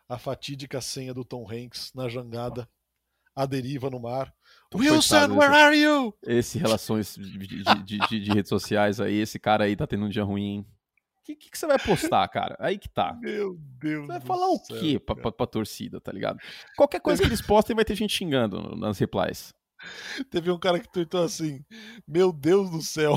a 0.08 0.18
fatídica 0.18 0.82
senha 0.82 1.14
do 1.14 1.24
Tom 1.24 1.48
Hanks 1.50 1.92
na 1.96 2.10
jangada, 2.10 2.68
a 3.36 3.46
deriva 3.46 3.90
no 3.90 4.00
mar. 4.00 4.34
Wilson, 4.76 5.38
where 5.38 5.56
are 5.56 5.78
you? 5.78 6.14
Esse 6.24 6.60
relações 6.60 7.16
de, 7.16 7.38
de, 7.38 7.84
de, 7.84 8.20
de, 8.20 8.32
redes 8.34 8.50
sociais 8.50 9.00
aí, 9.00 9.16
esse 9.16 9.40
cara 9.40 9.64
aí 9.64 9.76
tá 9.76 9.88
tendo 9.88 10.06
um 10.06 10.10
dia 10.10 10.24
ruim, 10.24 10.60
o 10.60 10.81
que, 11.36 11.50
que, 11.50 11.58
você 11.58 11.68
vai 11.68 11.80
postar, 11.80 12.28
cara? 12.28 12.56
Aí 12.60 12.78
que 12.78 12.90
tá. 12.90 13.18
Meu 13.22 13.58
Deus. 13.80 14.06
Você 14.06 14.14
vai 14.14 14.22
falar 14.22 14.50
o 14.50 14.62
quê 14.62 15.00
pra, 15.00 15.16
pra, 15.16 15.32
pra, 15.32 15.48
torcida, 15.48 16.00
tá 16.00 16.12
ligado? 16.12 16.40
Qualquer 16.76 17.00
coisa 17.00 17.22
que 17.22 17.28
eles 17.28 17.42
postem 17.42 17.76
vai 17.76 17.86
ter 17.86 17.96
gente 17.96 18.14
xingando 18.14 18.76
nas 18.76 19.00
replies. 19.00 19.54
Teve 20.30 20.52
um 20.52 20.60
cara 20.60 20.80
que 20.80 20.92
tweetou 20.92 21.24
assim: 21.24 21.64
Meu 22.08 22.32
Deus 22.32 22.70
do 22.70 22.82
céu, 22.82 23.16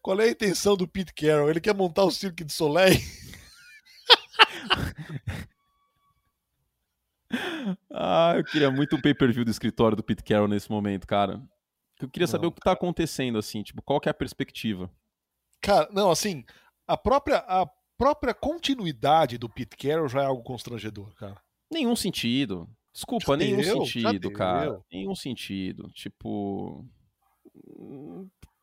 qual 0.00 0.20
é 0.20 0.24
a 0.24 0.30
intenção 0.30 0.76
do 0.76 0.86
Pete 0.86 1.12
Carroll? 1.12 1.50
Ele 1.50 1.60
quer 1.60 1.74
montar 1.74 2.04
o 2.04 2.10
Cirque 2.10 2.44
de 2.44 2.52
Soleil? 2.52 2.94
ah, 7.92 8.34
eu 8.36 8.44
queria 8.44 8.70
muito 8.70 8.96
um 8.96 9.00
pay-per-view 9.00 9.44
do 9.44 9.50
escritório 9.50 9.96
do 9.96 10.04
Pete 10.04 10.22
Carroll 10.22 10.48
nesse 10.48 10.70
momento, 10.70 11.06
cara. 11.06 11.42
Eu 12.00 12.08
queria 12.08 12.26
saber 12.26 12.44
não, 12.44 12.50
o 12.50 12.52
que 12.52 12.60
tá 12.60 12.72
acontecendo, 12.72 13.38
assim, 13.38 13.62
tipo, 13.62 13.80
qual 13.80 14.00
que 14.00 14.08
é 14.08 14.10
a 14.10 14.14
perspectiva? 14.14 14.90
Cara, 15.60 15.88
não, 15.92 16.10
assim, 16.10 16.44
a 16.92 16.96
própria, 16.96 17.38
a 17.38 17.66
própria 17.96 18.34
continuidade 18.34 19.38
do 19.38 19.48
Pete 19.48 19.76
Carroll 19.76 20.08
já 20.08 20.22
é 20.22 20.26
algo 20.26 20.42
constrangedor, 20.42 21.14
cara. 21.14 21.40
Nenhum 21.72 21.96
sentido. 21.96 22.68
Desculpa, 22.92 23.32
já 23.32 23.36
nenhum 23.36 23.62
deu, 23.62 23.86
sentido, 23.86 24.30
cara. 24.30 24.78
Nenhum 24.92 25.14
sentido. 25.14 25.90
Tipo. 25.94 26.84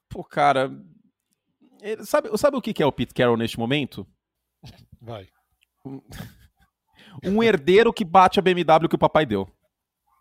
Pô, 0.07 0.23
cara. 0.23 0.69
Sabe, 2.05 2.29
sabe 2.37 2.57
o 2.57 2.61
que 2.61 2.83
é 2.83 2.85
o 2.85 2.91
Pete 2.91 3.15
Carroll 3.15 3.37
neste 3.37 3.57
momento? 3.57 4.05
Vai. 5.01 5.27
Um 7.23 7.41
herdeiro 7.41 7.91
que 7.91 8.05
bate 8.05 8.37
a 8.37 8.43
BMW 8.43 8.87
que 8.87 8.95
o 8.95 8.99
papai 8.99 9.25
deu. 9.25 9.49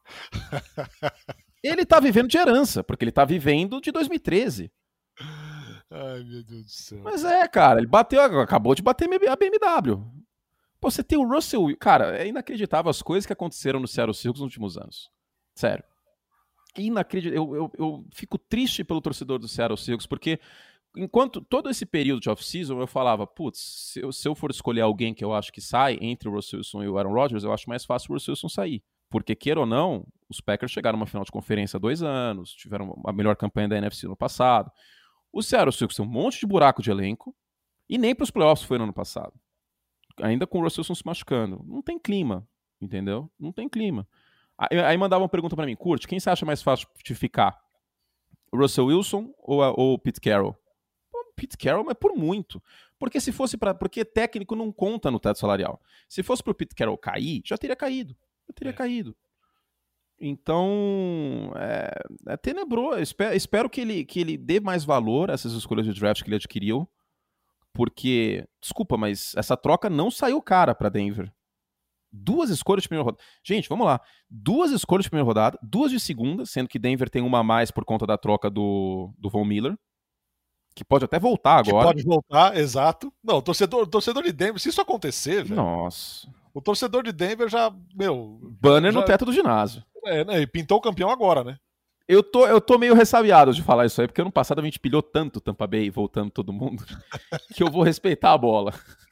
Ele 1.62 1.84
tá 1.84 2.00
vivendo 2.00 2.28
de 2.28 2.38
herança, 2.38 2.84
porque 2.84 3.04
ele 3.04 3.10
tá 3.10 3.24
vivendo 3.24 3.80
de 3.80 3.90
2013. 3.90 4.70
Ai, 5.90 6.22
meu 6.22 6.42
Deus 6.42 6.64
do 6.64 6.70
céu. 6.70 7.00
Mas 7.02 7.24
é, 7.24 7.46
cara, 7.48 7.80
ele 7.80 7.86
bateu, 7.86 8.20
acabou 8.40 8.74
de 8.74 8.82
bater 8.82 9.08
a 9.08 9.36
BMW. 9.36 10.02
Pô, 10.80 10.90
você 10.90 11.02
tem 11.02 11.18
o 11.18 11.26
Russell. 11.26 11.76
Cara, 11.78 12.16
é 12.16 12.26
inacreditável 12.26 12.90
as 12.90 13.02
coisas 13.02 13.26
que 13.26 13.32
aconteceram 13.32 13.80
no 13.80 13.88
Seattle 13.88 14.14
Seahawks 14.14 14.40
nos 14.40 14.46
últimos 14.46 14.76
anos. 14.76 15.10
Sério. 15.54 15.82
Inacreditável. 16.76 17.54
Eu, 17.54 17.54
eu, 17.56 17.72
eu 17.78 18.04
fico 18.12 18.38
triste 18.38 18.84
pelo 18.84 19.00
torcedor 19.00 19.38
do 19.38 19.48
Seattle 19.48 19.78
Seahawks, 19.78 20.06
porque 20.06 20.38
enquanto 20.96 21.40
todo 21.40 21.68
esse 21.68 21.84
período 21.84 22.20
de 22.20 22.30
off-season 22.30 22.80
eu 22.80 22.86
falava, 22.86 23.26
putz, 23.26 23.58
se 23.92 24.00
eu, 24.00 24.12
se 24.12 24.28
eu, 24.28 24.34
for 24.34 24.50
escolher 24.50 24.82
alguém 24.82 25.14
que 25.14 25.24
eu 25.24 25.32
acho 25.32 25.52
que 25.52 25.60
sai 25.60 25.98
entre 26.00 26.28
o 26.28 26.32
Russell 26.32 26.58
Wilson 26.58 26.82
e 26.82 26.88
o 26.88 26.98
Aaron 26.98 27.12
Rodgers, 27.12 27.44
eu 27.44 27.52
acho 27.52 27.68
mais 27.68 27.84
fácil 27.84 28.12
o 28.12 28.14
Russell 28.14 28.32
Wilson 28.32 28.48
sair. 28.48 28.82
Porque, 29.10 29.34
queira 29.34 29.60
ou 29.60 29.66
não, 29.66 30.06
os 30.28 30.40
Packers 30.40 30.70
chegaram 30.70 30.96
a 30.98 31.00
uma 31.00 31.06
final 31.06 31.24
de 31.24 31.32
conferência 31.32 31.78
há 31.78 31.80
dois 31.80 32.02
anos, 32.02 32.52
tiveram 32.52 33.00
a 33.06 33.12
melhor 33.12 33.34
campanha 33.36 33.68
da 33.68 33.78
NFC 33.78 34.06
no 34.06 34.16
passado. 34.16 34.70
O 35.32 35.42
Seattle 35.42 35.72
Seahawks 35.72 35.96
tem 35.96 36.04
um 36.04 36.08
monte 36.08 36.40
de 36.40 36.46
buraco 36.46 36.82
de 36.82 36.90
elenco 36.90 37.34
e 37.88 37.98
nem 37.98 38.14
para 38.14 38.24
os 38.24 38.30
playoffs 38.30 38.66
foi 38.66 38.78
no 38.78 38.84
ano 38.84 38.92
passado 38.92 39.34
ainda 40.22 40.46
com 40.46 40.58
o 40.58 40.62
Russell 40.62 40.82
Wilson 40.82 40.94
se 40.94 41.06
machucando. 41.06 41.64
Não 41.66 41.82
tem 41.82 41.98
clima, 41.98 42.46
entendeu? 42.80 43.30
Não 43.38 43.52
tem 43.52 43.68
clima. 43.68 44.06
Aí, 44.56 44.78
aí 44.80 44.96
mandava 44.96 45.22
uma 45.22 45.28
pergunta 45.28 45.54
para 45.54 45.66
mim, 45.66 45.76
Curte, 45.76 46.08
quem 46.08 46.18
você 46.18 46.30
acha 46.30 46.44
mais 46.44 46.62
fácil 46.62 46.88
de 47.04 47.14
ficar? 47.14 47.58
O 48.50 48.56
Russell 48.56 48.86
Wilson 48.86 49.32
ou, 49.38 49.62
o 49.94 49.98
Pete 49.98 50.20
Carroll? 50.20 50.56
O 51.12 51.32
Pete 51.34 51.56
Carroll, 51.56 51.84
mas 51.84 51.94
por 51.94 52.16
muito. 52.16 52.62
Porque 52.98 53.20
se 53.20 53.30
fosse 53.30 53.56
para, 53.56 53.74
porque 53.74 54.04
técnico 54.04 54.56
não 54.56 54.72
conta 54.72 55.10
no 55.10 55.20
teto 55.20 55.38
salarial. 55.38 55.80
Se 56.08 56.22
fosse 56.22 56.42
para 56.42 56.50
o 56.50 56.54
Pete 56.54 56.74
Carroll 56.74 56.98
cair, 56.98 57.42
já 57.44 57.56
teria 57.56 57.76
caído. 57.76 58.16
Já 58.48 58.54
teria 58.54 58.70
é. 58.70 58.74
caído. 58.74 59.16
Então, 60.20 61.52
é, 61.56 61.90
é 62.28 62.36
tenebroso. 62.36 63.00
Espero, 63.00 63.36
espero, 63.36 63.70
que, 63.70 63.80
ele, 63.80 64.04
que 64.04 64.20
ele 64.20 64.36
dê 64.36 64.60
mais 64.60 64.84
valor 64.84 65.30
a 65.30 65.34
essas 65.34 65.52
escolhas 65.52 65.86
de 65.86 65.98
draft 65.98 66.22
que 66.22 66.28
ele 66.28 66.36
adquiriu 66.36 66.88
porque, 67.78 68.44
desculpa, 68.60 68.96
mas 68.96 69.34
essa 69.36 69.56
troca 69.56 69.88
não 69.88 70.10
saiu 70.10 70.42
cara 70.42 70.74
para 70.74 70.88
Denver. 70.88 71.32
Duas 72.10 72.50
escolhas 72.50 72.82
de 72.82 72.88
primeira 72.88 73.04
rodada. 73.04 73.22
Gente, 73.44 73.68
vamos 73.68 73.86
lá. 73.86 74.00
Duas 74.28 74.72
escolhas 74.72 75.04
de 75.04 75.10
primeira 75.10 75.24
rodada, 75.24 75.56
duas 75.62 75.92
de 75.92 76.00
segunda, 76.00 76.44
sendo 76.44 76.68
que 76.68 76.76
Denver 76.76 77.08
tem 77.08 77.22
uma 77.22 77.38
a 77.38 77.44
mais 77.44 77.70
por 77.70 77.84
conta 77.84 78.04
da 78.04 78.18
troca 78.18 78.50
do, 78.50 79.14
do 79.16 79.30
Von 79.30 79.44
Miller. 79.44 79.78
Que 80.74 80.84
pode 80.84 81.04
até 81.04 81.20
voltar 81.20 81.58
agora. 81.58 81.86
Que 81.86 81.94
pode 81.94 82.02
voltar, 82.02 82.56
exato. 82.56 83.12
Não, 83.22 83.40
torcedor, 83.40 83.86
torcedor 83.86 84.24
de 84.24 84.32
Denver, 84.32 84.58
se 84.58 84.70
isso 84.70 84.80
acontecer, 84.80 85.44
velho. 85.44 85.62
Nossa. 85.62 86.28
O 86.52 86.60
torcedor 86.60 87.04
de 87.04 87.12
Denver 87.12 87.48
já, 87.48 87.72
meu. 87.94 88.40
Banner 88.60 88.90
já, 88.90 88.98
no 88.98 89.04
teto 89.06 89.24
do 89.24 89.32
ginásio. 89.32 89.84
É, 90.08 90.24
né? 90.24 90.40
E 90.40 90.46
pintou 90.46 90.78
o 90.78 90.82
campeão 90.82 91.10
agora, 91.10 91.44
né? 91.44 91.56
Eu 92.08 92.22
tô, 92.22 92.46
eu 92.46 92.58
tô 92.58 92.78
meio 92.78 92.94
ressabiado 92.94 93.52
de 93.52 93.62
falar 93.62 93.84
isso 93.84 94.00
aí, 94.00 94.06
porque 94.06 94.22
ano 94.22 94.32
passado 94.32 94.60
a 94.60 94.64
gente 94.64 94.80
pilhou 94.80 95.02
tanto 95.02 95.42
Tampa 95.42 95.66
Bay 95.66 95.90
voltando 95.90 96.30
todo 96.30 96.54
mundo, 96.54 96.82
que 97.54 97.62
eu 97.62 97.70
vou 97.70 97.82
respeitar 97.82 98.32
a 98.32 98.38
bola. 98.38 98.72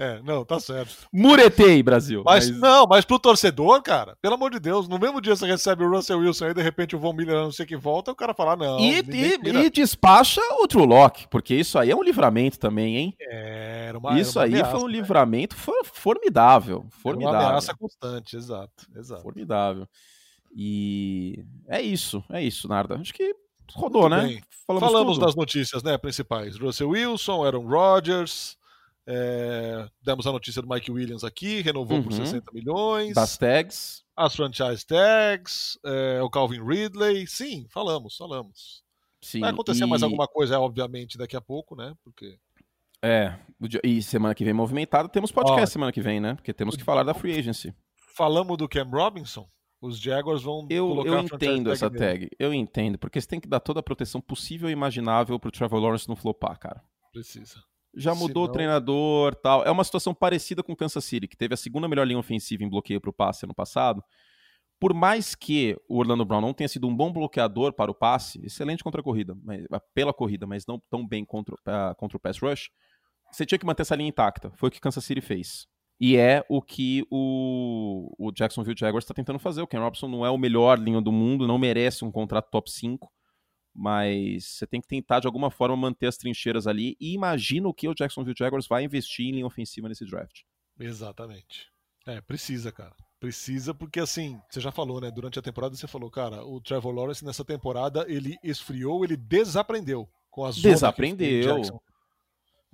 É, 0.00 0.20
não, 0.22 0.44
tá 0.44 0.60
certo. 0.60 1.08
Muretei, 1.12 1.82
Brasil. 1.82 2.22
Mas, 2.24 2.50
mas, 2.50 2.60
não, 2.60 2.86
mas 2.86 3.04
pro 3.04 3.18
torcedor, 3.18 3.82
cara, 3.82 4.16
pelo 4.22 4.34
amor 4.34 4.50
de 4.50 4.60
Deus, 4.60 4.86
no 4.86 4.98
mesmo 4.98 5.20
dia 5.20 5.34
você 5.34 5.44
recebe 5.44 5.84
o 5.84 5.90
Russell 5.90 6.20
Wilson 6.20 6.46
aí, 6.46 6.54
de 6.54 6.62
repente 6.62 6.94
o 6.94 7.00
Von 7.00 7.12
Miller 7.12 7.36
não 7.36 7.50
sei 7.50 7.66
que 7.66 7.76
volta, 7.76 8.12
o 8.12 8.14
cara 8.14 8.32
fala, 8.32 8.54
não. 8.54 8.78
E, 8.78 9.00
e, 9.00 9.64
e, 9.64 9.70
despacha 9.70 10.40
o 10.60 10.68
True 10.68 10.86
Lock, 10.86 11.26
porque 11.28 11.54
isso 11.54 11.78
aí 11.78 11.90
é 11.90 11.96
um 11.96 12.02
livramento 12.02 12.58
também, 12.60 12.96
hein? 12.96 13.16
É, 13.20 13.86
era 13.88 13.98
uma, 13.98 14.20
isso 14.20 14.38
era 14.38 14.48
uma 14.48 14.56
aí 14.56 14.60
ameaça, 14.60 14.70
foi 14.70 14.80
um 14.80 14.92
né? 14.92 14.98
livramento 14.98 15.56
formidável. 15.56 16.86
Formidável. 16.90 17.36
Era 17.36 17.42
uma 17.42 17.48
ameaça 17.50 17.76
constante, 17.76 18.36
exato, 18.36 18.86
exato. 18.96 19.22
Formidável. 19.22 19.88
E 20.54 21.44
é 21.66 21.80
isso, 21.80 22.24
é 22.30 22.42
isso, 22.42 22.68
Narda. 22.68 22.96
Acho 22.96 23.12
que 23.12 23.34
rodou, 23.74 24.08
Muito 24.08 24.16
né? 24.16 24.40
Falamos, 24.66 24.92
Falamos 24.92 25.18
das 25.18 25.34
notícias 25.34 25.82
né, 25.82 25.96
principais. 25.96 26.58
Russell 26.58 26.90
Wilson, 26.90 27.44
Aaron 27.44 27.66
Rodgers. 27.66 28.56
É... 29.06 29.88
demos 30.02 30.26
a 30.26 30.32
notícia 30.32 30.60
do 30.60 30.68
Mike 30.68 30.90
Williams 30.90 31.24
aqui, 31.24 31.62
renovou 31.62 31.96
uhum. 31.96 32.04
por 32.04 32.12
60 32.12 32.52
milhões. 32.52 33.14
Das 33.14 33.38
tags. 33.38 34.04
As 34.14 34.36
franchise 34.36 34.84
tags, 34.86 35.78
é... 35.84 36.20
o 36.22 36.28
Calvin 36.28 36.62
Ridley. 36.62 37.26
Sim, 37.26 37.66
falamos, 37.70 38.16
falamos. 38.16 38.82
Sim, 39.22 39.40
Vai 39.40 39.50
acontecer 39.50 39.84
e... 39.84 39.86
mais 39.86 40.02
alguma 40.02 40.28
coisa, 40.28 40.58
obviamente, 40.60 41.18
daqui 41.18 41.36
a 41.36 41.40
pouco, 41.40 41.74
né? 41.74 41.94
Porque. 42.04 42.38
É, 43.02 43.38
e 43.84 44.02
semana 44.02 44.34
que 44.34 44.44
vem 44.44 44.52
movimentada, 44.52 45.08
temos 45.08 45.30
podcast 45.30 45.62
Ó, 45.62 45.66
semana 45.66 45.92
que 45.92 46.00
vem, 46.00 46.18
né? 46.18 46.34
Porque 46.34 46.52
temos 46.52 46.76
que 46.76 46.82
falar 46.82 47.04
da 47.04 47.14
free 47.14 47.38
agency. 47.38 47.72
Falamos 48.16 48.56
do 48.56 48.68
Cam 48.68 48.90
Robinson? 48.90 49.48
Os 49.80 49.98
Jaguars 50.00 50.42
vão 50.42 50.66
eu, 50.68 50.88
colocar 50.88 51.10
Eu 51.10 51.20
entendo 51.20 51.70
essa 51.70 51.90
tag. 51.90 52.28
Eu 52.38 52.52
entendo, 52.52 52.98
porque 52.98 53.20
você 53.20 53.28
tem 53.28 53.40
que 53.40 53.48
dar 53.48 53.60
toda 53.60 53.80
a 53.80 53.82
proteção 53.82 54.20
possível 54.20 54.68
e 54.68 54.72
imaginável 54.72 55.38
pro 55.38 55.52
Trevor 55.52 55.80
Lawrence 55.80 56.08
não 56.08 56.16
flopar, 56.16 56.58
cara. 56.58 56.82
Precisa. 57.12 57.62
Já 57.94 58.14
mudou 58.14 58.44
Senão... 58.44 58.50
o 58.50 58.52
treinador 58.52 59.34
tal. 59.36 59.64
É 59.64 59.70
uma 59.70 59.84
situação 59.84 60.14
parecida 60.14 60.62
com 60.62 60.72
o 60.72 60.76
Kansas 60.76 61.04
City, 61.04 61.28
que 61.28 61.36
teve 61.36 61.54
a 61.54 61.56
segunda 61.56 61.88
melhor 61.88 62.06
linha 62.06 62.18
ofensiva 62.18 62.62
em 62.62 62.68
bloqueio 62.68 63.00
pro 63.00 63.12
passe 63.12 63.46
ano 63.46 63.54
passado. 63.54 64.02
Por 64.80 64.94
mais 64.94 65.34
que 65.34 65.76
o 65.88 65.98
Orlando 65.98 66.24
Brown 66.24 66.40
não 66.40 66.54
tenha 66.54 66.68
sido 66.68 66.86
um 66.86 66.94
bom 66.94 67.12
bloqueador 67.12 67.72
para 67.72 67.90
o 67.90 67.94
passe, 67.94 68.44
excelente 68.44 68.84
contra 68.84 69.00
a 69.00 69.04
corrida, 69.04 69.36
mas, 69.42 69.64
pela 69.92 70.12
corrida, 70.12 70.46
mas 70.46 70.66
não 70.66 70.80
tão 70.88 71.06
bem 71.06 71.24
contra, 71.24 71.54
uh, 71.54 71.94
contra 71.96 72.16
o 72.16 72.20
pass 72.20 72.38
rush, 72.38 72.70
você 73.32 73.44
tinha 73.44 73.58
que 73.58 73.66
manter 73.66 73.82
essa 73.82 73.96
linha 73.96 74.08
intacta. 74.08 74.52
Foi 74.54 74.68
o 74.68 74.72
que 74.72 74.80
Kansas 74.80 75.04
City 75.04 75.20
fez. 75.20 75.66
E 76.00 76.16
é 76.16 76.44
o 76.48 76.62
que 76.62 77.04
o, 77.10 78.14
o 78.18 78.30
Jacksonville 78.30 78.78
Jaguars 78.78 79.04
está 79.04 79.14
tentando 79.14 79.38
fazer. 79.38 79.62
O 79.62 79.66
Ken 79.66 79.80
Robinson 79.80 80.06
não 80.06 80.24
é 80.24 80.30
o 80.30 80.38
melhor 80.38 80.78
linha 80.78 81.00
do 81.00 81.10
mundo, 81.10 81.46
não 81.46 81.58
merece 81.58 82.04
um 82.04 82.12
contrato 82.12 82.50
top 82.50 82.70
5, 82.70 83.10
mas 83.74 84.44
você 84.44 84.66
tem 84.66 84.80
que 84.80 84.86
tentar 84.86 85.20
de 85.20 85.26
alguma 85.26 85.50
forma 85.50 85.76
manter 85.76 86.06
as 86.06 86.16
trincheiras 86.16 86.66
ali 86.66 86.96
e 87.00 87.14
imagina 87.14 87.68
o 87.68 87.74
que 87.74 87.88
o 87.88 87.94
Jacksonville 87.94 88.36
Jaguars 88.38 88.68
vai 88.68 88.84
investir 88.84 89.26
em 89.26 89.32
linha 89.32 89.46
ofensiva 89.46 89.88
nesse 89.88 90.06
draft. 90.06 90.42
Exatamente. 90.78 91.66
É, 92.06 92.20
precisa, 92.20 92.70
cara. 92.70 92.94
Precisa, 93.18 93.74
porque 93.74 93.98
assim, 93.98 94.40
você 94.48 94.60
já 94.60 94.70
falou, 94.70 95.00
né? 95.00 95.10
Durante 95.10 95.38
a 95.40 95.42
temporada 95.42 95.74
você 95.74 95.88
falou, 95.88 96.08
cara, 96.08 96.44
o 96.44 96.60
Trevor 96.60 96.94
Lawrence 96.94 97.24
nessa 97.24 97.44
temporada 97.44 98.06
ele 98.08 98.36
esfriou, 98.44 99.04
ele 99.04 99.16
desaprendeu 99.16 100.08
com 100.30 100.44
as 100.44 100.56
Desaprendeu 100.56 101.62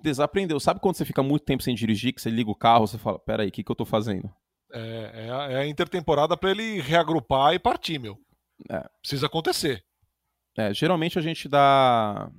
desaprendeu. 0.04 0.60
Sabe 0.60 0.80
quando 0.80 0.96
você 0.96 1.04
fica 1.04 1.22
muito 1.22 1.44
tempo 1.44 1.62
sem 1.62 1.74
dirigir, 1.74 2.12
que 2.12 2.20
você 2.20 2.30
liga 2.30 2.50
o 2.50 2.54
carro, 2.54 2.86
você 2.86 2.98
fala, 2.98 3.18
peraí, 3.18 3.48
o 3.48 3.52
que, 3.52 3.64
que 3.64 3.70
eu 3.70 3.76
tô 3.76 3.84
fazendo? 3.84 4.32
É, 4.72 5.26
é, 5.26 5.30
a, 5.30 5.50
é 5.50 5.56
a 5.56 5.66
intertemporada 5.66 6.36
para 6.36 6.50
ele 6.50 6.80
reagrupar 6.80 7.54
e 7.54 7.58
partir, 7.58 7.98
meu. 7.98 8.18
É. 8.70 8.88
Precisa 9.00 9.26
acontecer. 9.26 9.84
É, 10.56 10.72
geralmente 10.72 11.18
a 11.18 11.22
gente 11.22 11.48
dá. 11.48 12.30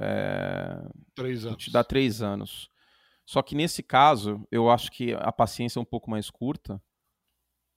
É, 0.00 0.80
três 1.14 1.44
anos. 1.44 1.56
A 1.56 1.58
gente 1.58 1.72
dá 1.72 1.82
três 1.82 2.22
anos. 2.22 2.70
Só 3.26 3.42
que 3.42 3.54
nesse 3.54 3.82
caso, 3.82 4.46
eu 4.50 4.70
acho 4.70 4.90
que 4.90 5.12
a 5.14 5.32
paciência 5.32 5.78
é 5.78 5.82
um 5.82 5.84
pouco 5.84 6.10
mais 6.10 6.30
curta, 6.30 6.80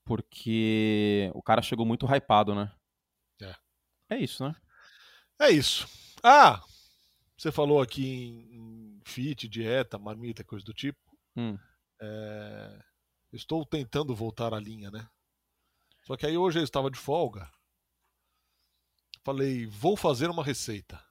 porque 0.06 1.32
o 1.34 1.42
cara 1.42 1.62
chegou 1.62 1.86
muito 1.86 2.06
hypado, 2.06 2.56
né? 2.56 2.72
É. 3.42 3.56
É 4.16 4.18
isso, 4.18 4.44
né? 4.44 4.56
É 5.40 5.50
isso. 5.50 5.88
Ah, 6.24 6.62
você 7.42 7.52
falou 7.52 7.82
aqui 7.82 8.06
em, 8.52 9.02
fit, 9.04 9.48
dieta, 9.48 9.98
marmita, 9.98 10.44
coisa 10.44 10.64
do 10.64 10.76
tipo. 10.76 11.00
Hum. 11.36 11.58
É, 12.00 12.80
estou 13.34 13.66
tentando 13.66 14.16
voltar 14.16 14.54
à 14.54 14.60
linha, 14.60 14.92
né? 14.92 15.10
Só 16.04 16.16
que 16.16 16.28
aí 16.28 16.38
hoje 16.38 16.60
eu 16.60 16.64
estava 16.64 16.92
de 16.92 17.00
folga. 17.00 17.52
Falei, 19.24 19.66
vou 19.66 19.98
fazer 19.98 20.30
uma 20.30 20.44
receita. 20.44 21.04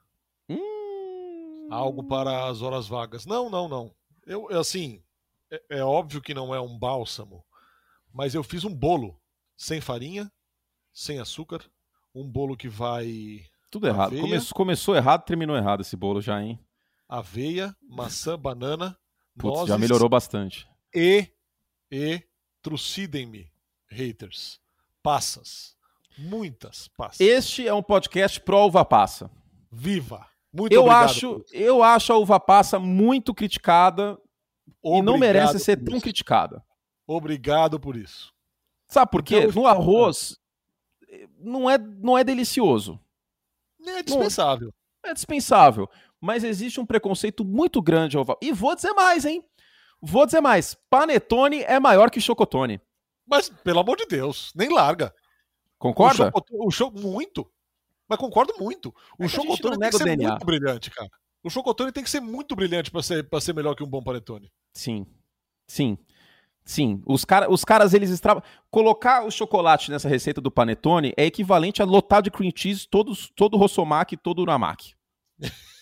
Hum... 0.48 1.68
Algo 1.68 2.06
para 2.06 2.46
as 2.46 2.62
horas 2.62 2.86
vagas. 2.86 3.26
Não, 3.26 3.50
não, 3.50 3.68
não. 3.68 3.92
Eu, 4.24 4.46
assim, 4.56 5.02
é, 5.50 5.78
é 5.78 5.84
óbvio 5.84 6.22
que 6.22 6.32
não 6.32 6.54
é 6.54 6.60
um 6.60 6.78
bálsamo, 6.78 7.44
mas 8.12 8.36
eu 8.36 8.44
fiz 8.44 8.62
um 8.62 8.72
bolo 8.72 9.20
sem 9.56 9.80
farinha, 9.80 10.32
sem 10.92 11.18
açúcar, 11.18 11.68
um 12.14 12.30
bolo 12.30 12.56
que 12.56 12.68
vai 12.68 13.44
tudo 13.70 13.86
errado. 13.86 14.18
Come 14.18 14.38
começou 14.52 14.96
errado, 14.96 15.24
terminou 15.24 15.56
errado 15.56 15.80
esse 15.80 15.96
bolo 15.96 16.20
já, 16.20 16.42
hein? 16.42 16.58
Aveia, 17.08 17.74
maçã, 17.82 18.38
banana, 18.38 18.96
Putz, 19.38 19.54
nozes, 19.54 19.68
já 19.68 19.78
melhorou 19.78 20.08
bastante. 20.08 20.68
E, 20.94 21.28
e, 21.90 22.22
trucidem-me, 22.62 23.50
haters, 23.88 24.60
passas. 25.02 25.76
Muitas 26.18 26.88
passas. 26.88 27.20
Este 27.20 27.66
é 27.66 27.72
um 27.72 27.82
podcast 27.82 28.40
pro 28.40 28.66
uva 28.66 28.84
passa. 28.84 29.30
Viva! 29.70 30.26
Muito 30.52 30.72
eu 30.72 30.82
obrigado. 30.82 31.04
acho, 31.04 31.44
eu 31.52 31.82
acho 31.82 32.12
a 32.12 32.18
uva 32.18 32.40
passa 32.40 32.78
muito 32.78 33.32
criticada 33.32 34.18
Obrigado 34.82 34.98
e 34.98 35.02
não 35.02 35.16
merece 35.16 35.58
ser 35.60 35.76
tão 35.76 35.94
isso. 35.94 36.02
criticada. 36.02 36.64
Obrigado 37.06 37.78
por 37.78 37.96
isso. 37.96 38.32
Sabe 38.88 39.10
por 39.10 39.22
quê? 39.22 39.44
Então, 39.44 39.62
No 39.62 39.68
arroz 39.68 40.36
não 41.38 41.70
é, 41.70 41.78
não 41.78 42.18
é 42.18 42.24
delicioso. 42.24 43.00
É 43.86 44.02
dispensável. 44.02 44.72
É 45.04 45.14
dispensável. 45.14 45.88
Mas 46.20 46.44
existe 46.44 46.78
um 46.80 46.86
preconceito 46.86 47.44
muito 47.44 47.80
grande 47.80 48.16
ao. 48.16 48.24
E 48.42 48.52
vou 48.52 48.74
dizer 48.74 48.92
mais, 48.92 49.24
hein? 49.24 49.42
Vou 50.00 50.26
dizer 50.26 50.40
mais. 50.40 50.76
Panetone 50.90 51.62
é 51.62 51.78
maior 51.80 52.10
que 52.10 52.20
chocotone. 52.20 52.80
Mas, 53.26 53.48
pelo 53.48 53.80
amor 53.80 53.96
de 53.96 54.06
Deus, 54.06 54.52
nem 54.54 54.68
larga. 54.72 55.14
Concorda? 55.78 56.24
O 56.24 56.26
chocotone, 56.26 56.66
o 56.66 56.70
cho- 56.70 56.90
muito. 56.90 57.50
Mas 58.08 58.18
concordo 58.18 58.54
muito. 58.58 58.94
O 59.18 59.24
É 59.24 59.28
chocotone 59.28 59.78
tem 59.78 59.90
que 59.90 59.96
ser 59.98 60.04
DNA. 60.04 60.30
muito 60.30 60.44
brilhante, 60.44 60.90
cara. 60.90 61.08
O 61.42 61.48
chocotone 61.48 61.92
tem 61.92 62.02
que 62.04 62.10
ser 62.10 62.20
muito 62.20 62.54
brilhante 62.54 62.90
pra 62.90 63.02
ser, 63.02 63.28
pra 63.28 63.40
ser 63.40 63.54
melhor 63.54 63.74
que 63.74 63.82
um 63.82 63.86
bom 63.88 64.02
panetone. 64.02 64.50
Sim. 64.74 65.06
Sim. 65.66 65.96
Sim. 66.64 67.02
Os, 67.06 67.24
cara, 67.24 67.50
os 67.50 67.64
caras, 67.64 67.94
eles 67.94 68.10
extravam. 68.10 68.42
Colocar 68.70 69.24
o 69.24 69.30
chocolate 69.30 69.90
nessa 69.90 70.08
receita 70.08 70.40
do 70.40 70.50
panetone 70.50 71.12
é 71.16 71.24
equivalente 71.24 71.82
a 71.82 71.84
lotar 71.84 72.22
de 72.22 72.30
cream 72.30 72.52
cheese 72.54 72.86
todos, 72.88 73.30
todo 73.34 73.54
o 73.54 73.58
Rossomaki 73.58 74.14
e 74.14 74.18
todo 74.18 74.38
o 74.38 74.42
Uramaki. 74.42 74.94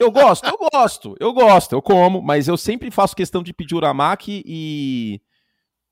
Eu 0.00 0.10
gosto, 0.10 0.46
eu 0.46 0.56
gosto, 0.72 1.14
eu 1.20 1.30
gosto, 1.34 1.72
eu 1.74 1.82
como, 1.82 2.22
mas 2.22 2.48
eu 2.48 2.56
sempre 2.56 2.90
faço 2.90 3.14
questão 3.14 3.42
de 3.42 3.52
pedir 3.52 3.74
Uramaki 3.74 4.42
e. 4.46 5.20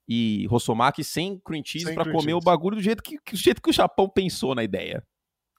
E 0.08 0.46
Rossomaki 0.46 1.04
sem 1.04 1.38
cream 1.38 1.62
cheese 1.62 1.84
cream 1.84 2.12
comer 2.12 2.32
o 2.32 2.36
cheese. 2.36 2.44
bagulho 2.46 2.76
do 2.76 2.82
jeito 2.82 3.02
que, 3.02 3.18
do 3.18 3.36
jeito 3.36 3.60
que 3.60 3.68
o 3.68 3.72
Japão 3.72 4.08
pensou 4.08 4.54
na 4.54 4.64
ideia. 4.64 5.06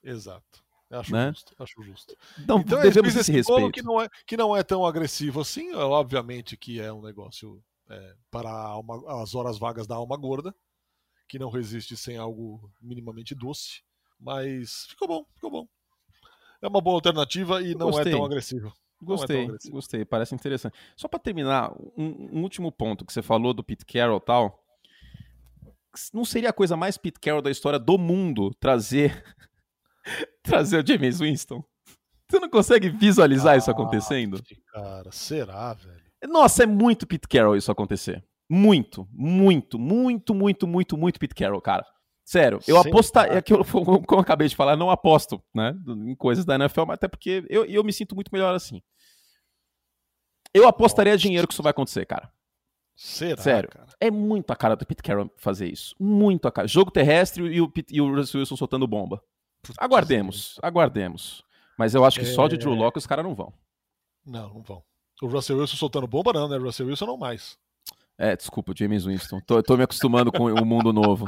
Exato. 0.02 0.64
Acho 0.90 1.12
Né? 1.12 1.28
justo, 1.28 1.54
acho 1.60 1.80
justo. 1.84 2.16
Então, 2.40 2.58
Então 2.58 2.82
devemos 2.82 3.10
esse 3.10 3.20
esse 3.20 3.30
respeito. 3.30 3.70
que 3.70 3.82
não, 3.82 4.00
é, 4.02 4.08
que 4.26 4.36
não 4.36 4.56
é 4.56 4.64
tão 4.64 4.84
agressivo 4.84 5.40
assim, 5.40 5.70
é, 5.70 5.76
obviamente 5.76 6.56
que 6.56 6.80
é 6.80 6.92
um 6.92 7.00
negócio 7.02 7.62
é, 7.90 8.14
para 8.30 8.50
alma- 8.50 9.22
as 9.22 9.34
horas 9.34 9.58
vagas 9.58 9.86
da 9.86 9.96
alma 9.96 10.16
gorda, 10.16 10.54
que 11.28 11.38
não 11.38 11.50
resiste 11.50 11.96
sem 11.96 12.16
algo 12.16 12.70
minimamente 12.80 13.34
doce, 13.34 13.82
mas 14.18 14.86
ficou 14.88 15.06
bom, 15.08 15.24
ficou 15.34 15.50
bom. 15.50 15.68
É 16.62 16.68
uma 16.68 16.80
boa 16.80 16.96
alternativa 16.96 17.62
e 17.62 17.74
não 17.74 17.86
Gostei. 17.90 18.12
é 18.12 18.16
tão 18.16 18.24
agressivo. 18.24 18.68
É 18.68 19.04
Gostei, 19.04 19.44
agressivo. 19.44 19.72
gostei, 19.74 20.04
parece 20.04 20.34
interessante. 20.34 20.76
Só 20.94 21.08
pra 21.08 21.18
terminar, 21.18 21.72
um, 21.96 22.38
um 22.38 22.42
último 22.42 22.70
ponto 22.70 23.04
que 23.04 23.12
você 23.12 23.22
falou 23.22 23.54
do 23.54 23.64
Pete 23.64 23.84
Carroll 23.86 24.18
e 24.18 24.24
tal. 24.24 24.62
Não 26.12 26.24
seria 26.24 26.50
a 26.50 26.52
coisa 26.52 26.76
mais 26.76 26.98
Pete 26.98 27.18
Carroll 27.18 27.42
da 27.42 27.50
história 27.50 27.78
do 27.78 27.96
mundo 27.98 28.52
trazer 28.60 29.24
trazer 30.42 30.84
o 30.84 30.86
James 30.86 31.18
Winston? 31.20 31.64
Você 32.30 32.38
não 32.38 32.48
consegue 32.50 32.90
visualizar 32.90 33.56
isso 33.56 33.70
acontecendo? 33.70 34.36
Ah, 34.38 34.72
Cara, 34.72 35.12
será, 35.12 35.72
velho? 35.74 36.09
Nossa, 36.28 36.62
é 36.64 36.66
muito 36.66 37.06
Pete 37.06 37.26
Carroll 37.28 37.56
isso 37.56 37.70
acontecer. 37.72 38.24
Muito, 38.48 39.08
muito, 39.12 39.78
muito, 39.78 40.34
muito, 40.34 40.66
muito, 40.66 40.96
muito 40.98 41.20
Pete 41.20 41.34
Carroll, 41.34 41.60
cara. 41.60 41.86
Sério, 42.24 42.60
eu 42.66 42.76
aposto, 42.78 43.12
cara. 43.14 43.38
é 43.38 43.42
que 43.42 43.52
eu, 43.52 43.64
como 43.64 44.04
eu 44.12 44.18
acabei 44.20 44.46
de 44.48 44.54
falar, 44.54 44.76
não 44.76 44.90
aposto, 44.90 45.42
né, 45.54 45.74
em 46.06 46.14
coisas 46.14 46.44
da 46.44 46.54
NFL, 46.54 46.82
mas 46.86 46.94
até 46.94 47.08
porque 47.08 47.44
eu, 47.48 47.64
eu 47.64 47.82
me 47.82 47.92
sinto 47.92 48.14
muito 48.14 48.30
melhor 48.32 48.54
assim. 48.54 48.80
Eu 50.54 50.66
apostaria 50.66 51.12
Nossa. 51.12 51.22
dinheiro 51.22 51.46
que 51.46 51.52
isso 51.54 51.62
vai 51.62 51.70
acontecer, 51.70 52.04
cara. 52.06 52.30
Será, 52.96 53.40
Sério. 53.40 53.70
cara? 53.70 53.86
É 54.00 54.10
muito 54.10 54.50
a 54.50 54.56
cara 54.56 54.76
do 54.76 54.84
Pete 54.84 55.02
Carroll 55.02 55.32
fazer 55.38 55.68
isso. 55.68 55.94
Muito 55.98 56.46
a 56.46 56.52
cara. 56.52 56.68
Jogo 56.68 56.90
terrestre 56.90 57.42
e 57.44 57.60
o, 57.60 57.68
Pete- 57.70 57.94
e 57.94 58.00
o 58.00 58.14
Russell 58.14 58.40
Wilson 58.40 58.56
soltando 58.56 58.86
bomba. 58.86 59.22
Aguardemos, 59.78 60.58
aguardemos. 60.62 61.42
Mas 61.78 61.94
eu 61.94 62.04
acho 62.04 62.18
que 62.20 62.26
só 62.26 62.46
de 62.46 62.56
É. 62.56 62.58
Drew 62.58 62.74
Locke 62.74 62.98
os 62.98 63.06
caras 63.06 63.24
não 63.24 63.34
vão. 63.34 63.52
Não, 64.26 64.52
não 64.54 64.62
vão. 64.62 64.84
O 65.22 65.26
Russell 65.26 65.58
Wilson 65.58 65.76
soltando 65.76 66.06
bomba, 66.06 66.32
não, 66.32 66.48
né? 66.48 66.56
O 66.56 66.62
Russell 66.62 66.86
Wilson 66.86 67.06
não 67.06 67.16
mais. 67.16 67.58
É, 68.16 68.36
desculpa, 68.36 68.72
James 68.76 69.04
Winston. 69.04 69.40
Tô, 69.46 69.62
tô 69.62 69.76
me 69.76 69.82
acostumando 69.82 70.30
com 70.30 70.44
o 70.44 70.64
mundo 70.64 70.92
novo. 70.92 71.24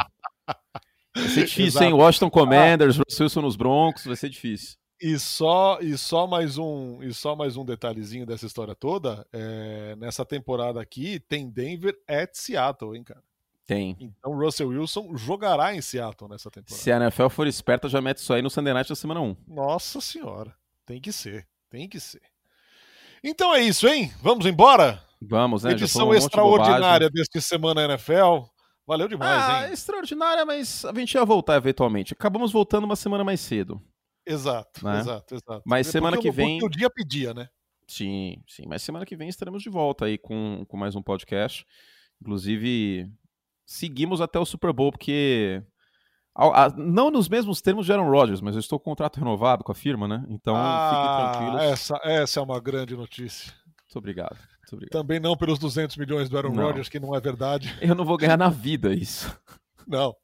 Vai 1.15 1.29
ser 1.29 1.45
difícil, 1.45 1.65
Exato. 1.67 1.85
hein? 1.85 1.93
Washington 1.93 2.31
Commanders, 2.31 2.97
Russell 2.97 3.25
Wilson 3.25 3.43
nos 3.43 3.57
Broncos, 3.57 4.05
vai 4.05 4.17
ser 4.17 4.29
difícil. 4.29 4.77
E 5.01 5.19
só, 5.19 5.79
e 5.81 5.99
só 5.99 6.27
mais 6.27 6.59
um 6.59 7.03
e 7.03 7.13
só 7.13 7.35
mais 7.35 7.57
um 7.57 7.65
detalhezinho 7.65 8.25
dessa 8.25 8.47
história 8.47 8.75
toda. 8.75 9.27
é, 9.33 9.97
nessa 9.97 10.25
temporada 10.25 10.81
aqui 10.81 11.19
tem 11.19 11.51
Denver 11.51 11.99
at 12.07 12.31
Seattle, 12.35 12.97
hein, 12.97 13.03
cara? 13.03 13.23
Tem. 13.67 13.97
Então 13.99 14.37
Russell 14.37 14.69
Wilson 14.69 15.17
jogará 15.17 15.75
em 15.75 15.83
Seattle 15.83 16.31
nessa 16.31 16.51
temporada. 16.51 16.83
Se 16.83 16.93
a 16.93 16.97
NFL 16.97 17.29
for 17.29 17.47
esperta, 17.47 17.89
já 17.89 18.01
mete 18.01 18.19
isso 18.19 18.33
aí 18.33 18.43
no 18.43 18.51
Sunday 18.51 18.73
Night 18.73 18.89
da 18.89 18.95
semana 18.95 19.21
1. 19.21 19.37
Nossa 19.49 20.01
senhora, 20.01 20.55
tem 20.87 21.01
que 21.01 21.13
ser, 21.13 21.49
tem 21.69 21.89
que 21.89 21.99
ser. 21.99 22.23
Então 23.25 23.55
é 23.55 23.61
isso, 23.63 23.87
hein? 23.87 24.13
Vamos 24.21 24.47
embora? 24.47 25.03
Vamos, 25.21 25.63
né? 25.63 25.73
Edição 25.73 26.09
um 26.09 26.11
de 26.11 26.17
extraordinária 26.19 27.09
bobagem. 27.09 27.11
desse 27.13 27.41
Semana 27.49 27.85
NFL. 27.85 28.45
Valeu 28.87 29.07
demais, 29.07 29.43
Ah, 29.43 29.67
hein? 29.69 29.73
extraordinária, 29.73 30.45
mas 30.45 30.85
a 30.85 30.93
gente 30.93 31.15
ia 31.15 31.25
voltar 31.25 31.57
eventualmente. 31.57 32.13
Acabamos 32.13 32.51
voltando 32.51 32.85
uma 32.85 32.97
semana 32.97 33.23
mais 33.23 33.41
cedo. 33.41 33.81
Exato, 34.27 34.85
né? 34.85 34.99
exato, 35.01 35.35
exato. 35.35 35.63
Mas 35.65 35.87
É 35.89 35.91
semana 35.93 36.19
que 36.19 36.31
vem- 36.31 36.59
o 36.65 36.69
dia 36.69 36.91
pedia, 36.91 37.33
né? 37.33 37.49
Sim, 37.89 38.37
sim. 38.49 38.65
Mas 38.67 38.83
semana 38.83 39.07
que 39.07 39.17
vem 39.17 39.29
estaremos 39.29 39.63
de 39.63 39.69
volta 39.71 40.07
aí 40.07 40.19
com, 40.19 40.65
com 40.67 40.77
mais 40.77 40.97
um 40.97 41.03
podcast. 41.03 41.65
Inclusive, 42.21 43.09
seguimos 43.67 44.21
até 44.21 44.39
o 44.39 44.45
Super 44.45 44.73
Bowl, 44.73 44.91
porque. 44.91 45.63
A- 46.35 46.65
a- 46.67 46.71
não 46.77 47.11
nos 47.11 47.29
mesmos 47.29 47.61
termos 47.61 47.87
de 47.87 47.93
Aaron 47.93 48.11
Rodgers, 48.11 48.41
mas 48.41 48.55
eu 48.55 48.61
estou 48.61 48.79
com 48.79 48.91
contrato 48.91 49.19
renovado 49.19 49.63
com 49.65 49.73
a 49.73 49.75
firma, 49.75 50.07
né? 50.09 50.25
Então 50.29 50.55
ah, 50.57 51.33
fiquem 51.35 51.47
tranquilos. 51.49 51.73
essa, 51.73 52.01
essa 52.05 52.41
é 52.41 52.43
uma 52.43 52.61
grande 52.61 52.97
notícia. 52.97 53.53
Muito 53.83 53.99
obrigado. 53.99 54.37
Muito 54.37 54.73
obrigado. 54.75 54.93
Também 55.03 55.21
não 55.21 55.37
pelos 55.37 55.59
200 55.59 55.97
milhões 55.97 56.29
do 56.29 56.37
Aaron. 56.37 56.55
Rodgers, 56.55 56.89
que 56.89 56.99
não 57.01 57.15
é 57.15 57.21
verdade. 57.21 57.77
Eu 57.81 57.95
não 57.95 58.05
vou 58.05 58.17
ganhar 58.17 58.37
na 58.39 58.49
vida 58.49 58.93
isso. 58.95 59.31
Não. 59.85 60.15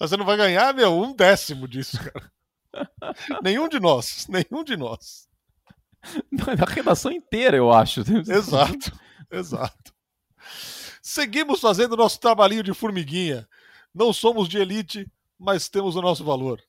Mas 0.00 0.08
você 0.08 0.16
não 0.16 0.24
vai 0.24 0.38
ganhar, 0.38 0.72
meu, 0.72 0.98
um 0.98 1.14
décimo 1.14 1.68
disso, 1.68 1.98
cara. 2.02 2.32
nenhum 3.44 3.68
de 3.68 3.78
nós. 3.78 4.26
Nenhum 4.26 4.64
de 4.64 4.74
nós. 4.74 5.28
Na 6.30 6.64
redação 6.66 7.12
inteira, 7.12 7.54
eu 7.58 7.70
acho. 7.70 8.00
Exato. 8.00 8.90
Exato. 9.30 9.92
Seguimos 11.02 11.60
fazendo 11.60 11.94
nosso 11.96 12.18
trabalhinho 12.18 12.62
de 12.62 12.72
formiguinha. 12.72 13.46
Não 13.94 14.14
somos 14.14 14.48
de 14.48 14.56
elite, 14.56 15.06
mas 15.42 15.68
temos 15.68 15.96
o 15.96 16.02
nosso 16.02 16.24
valor. 16.24 16.60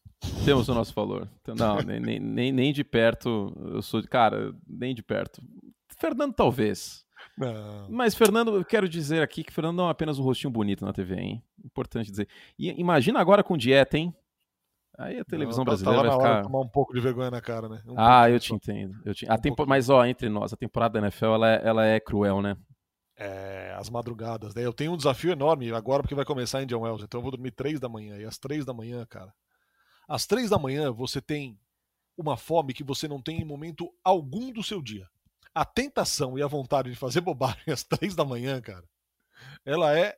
Temos 0.45 0.67
o 0.69 0.73
nosso 0.73 0.93
valor. 0.93 1.29
Então, 1.41 1.53
Não, 1.55 1.77
nem, 1.81 1.99
nem, 1.99 2.19
nem, 2.19 2.51
nem 2.51 2.73
de 2.73 2.83
perto. 2.83 3.53
Eu 3.73 3.81
sou 3.81 4.01
de. 4.01 4.07
Cara, 4.07 4.53
nem 4.67 4.95
de 4.95 5.03
perto. 5.03 5.41
Fernando, 5.99 6.33
talvez. 6.33 7.03
Não. 7.38 7.88
Mas, 7.89 8.13
Fernando, 8.15 8.55
eu 8.55 8.65
quero 8.65 8.88
dizer 8.89 9.21
aqui 9.21 9.43
que 9.43 9.51
Fernando 9.53 9.77
não 9.77 9.88
é 9.88 9.91
apenas 9.91 10.19
um 10.19 10.23
rostinho 10.23 10.51
bonito 10.51 10.86
na 10.86 10.93
TV, 10.93 11.15
hein? 11.15 11.43
Importante 11.63 12.09
dizer. 12.09 12.27
E 12.59 12.69
imagina 12.79 13.19
agora 13.19 13.43
com 13.43 13.57
dieta, 13.57 13.97
hein? 13.97 14.13
Aí 14.97 15.19
a 15.19 15.25
televisão 15.25 15.63
Não, 15.63 15.65
tá- 15.65 15.71
brasileira 15.71 16.09
tá 16.09 16.17
vai 16.17 16.27
ficar. 16.27 16.43
tomar 16.43 16.59
um 16.59 16.67
pouco 16.67 16.93
de 16.93 16.99
vergonha 16.99 17.31
na 17.31 17.41
cara, 17.41 17.67
né? 17.67 17.81
Um 17.88 17.95
Ah, 17.97 18.29
eu 18.29 18.39
só. 18.39 18.45
te 18.47 18.53
entendo. 18.55 18.95
Eu 19.03 19.13
te... 19.15 19.27
a 19.29 19.33
Um 19.33 19.38
tempo... 19.38 19.65
Mas, 19.65 19.89
ó, 19.89 20.05
entre 20.05 20.29
nós, 20.29 20.53
a 20.53 20.57
temporada 20.57 20.99
da 20.99 21.07
NFL 21.07 21.25
ela 21.25 21.49
é, 21.51 21.62
ela 21.67 21.86
é 21.86 21.99
cruel, 21.99 22.41
né? 22.41 22.55
É, 23.15 23.76
as 23.78 23.89
madrugadas, 23.89 24.56
né? 24.56 24.65
Eu 24.65 24.73
tenho 24.73 24.93
um 24.93 24.97
desafio 24.97 25.32
enorme 25.32 25.71
agora 25.71 26.02
porque 26.02 26.15
vai 26.15 26.26
começar 26.26 26.63
Indian 26.63 26.80
Wells, 26.80 27.04
então 27.04 27.19
eu 27.19 27.21
vou 27.21 27.32
dormir 27.32 27.52
três 27.52 27.80
da 27.80 27.88
manhã. 27.88 28.17
E 28.17 28.26
às 28.26 28.38
três 28.38 28.65
da 28.65 28.73
manhã, 28.73 29.06
cara. 29.06 29.34
Às 30.08 30.26
três 30.26 30.49
da 30.49 30.58
manhã 30.58 30.91
você 30.91 31.21
tem 31.21 31.60
uma 32.17 32.38
fome 32.38 32.73
que 32.73 32.84
você 32.84 33.08
não 33.08 33.21
tem 33.21 33.41
em 33.41 33.45
momento 33.45 33.93
algum 34.04 34.52
do 34.52 34.63
seu 34.63 34.82
dia. 34.82 35.08
A 35.54 35.63
tentação 35.63 36.38
e 36.38 36.41
a 36.41 36.47
vontade 36.47 36.89
de 36.89 36.95
fazer 36.95 37.21
bobagem 37.21 37.71
às 37.71 37.84
três 37.84 38.15
da 38.15 38.26
manhã, 38.26 38.60
cara, 38.62 38.88
ela 39.65 39.97
é 39.97 40.17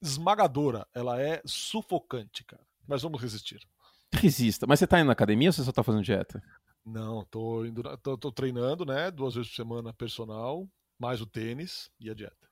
esmagadora, 0.00 0.86
ela 0.92 1.20
é 1.20 1.40
sufocante, 1.44 2.44
cara. 2.44 2.64
Mas 2.86 3.02
vamos 3.02 3.20
resistir. 3.20 3.66
Resista. 4.12 4.66
Mas 4.66 4.78
você 4.78 4.86
tá 4.86 5.00
indo 5.00 5.06
na 5.06 5.12
academia 5.12 5.48
ou 5.48 5.52
você 5.52 5.64
só 5.64 5.72
tá 5.72 5.82
fazendo 5.82 6.04
dieta? 6.04 6.42
Não, 6.84 7.24
tô, 7.24 7.64
indo, 7.64 7.82
tô, 7.98 8.18
tô 8.18 8.30
treinando, 8.30 8.84
né? 8.84 9.10
Duas 9.10 9.34
vezes 9.34 9.50
por 9.50 9.56
semana 9.56 9.92
personal, 9.92 10.68
mais 10.98 11.20
o 11.20 11.26
tênis 11.26 11.90
e 12.00 12.10
a 12.10 12.14
dieta. 12.14 12.48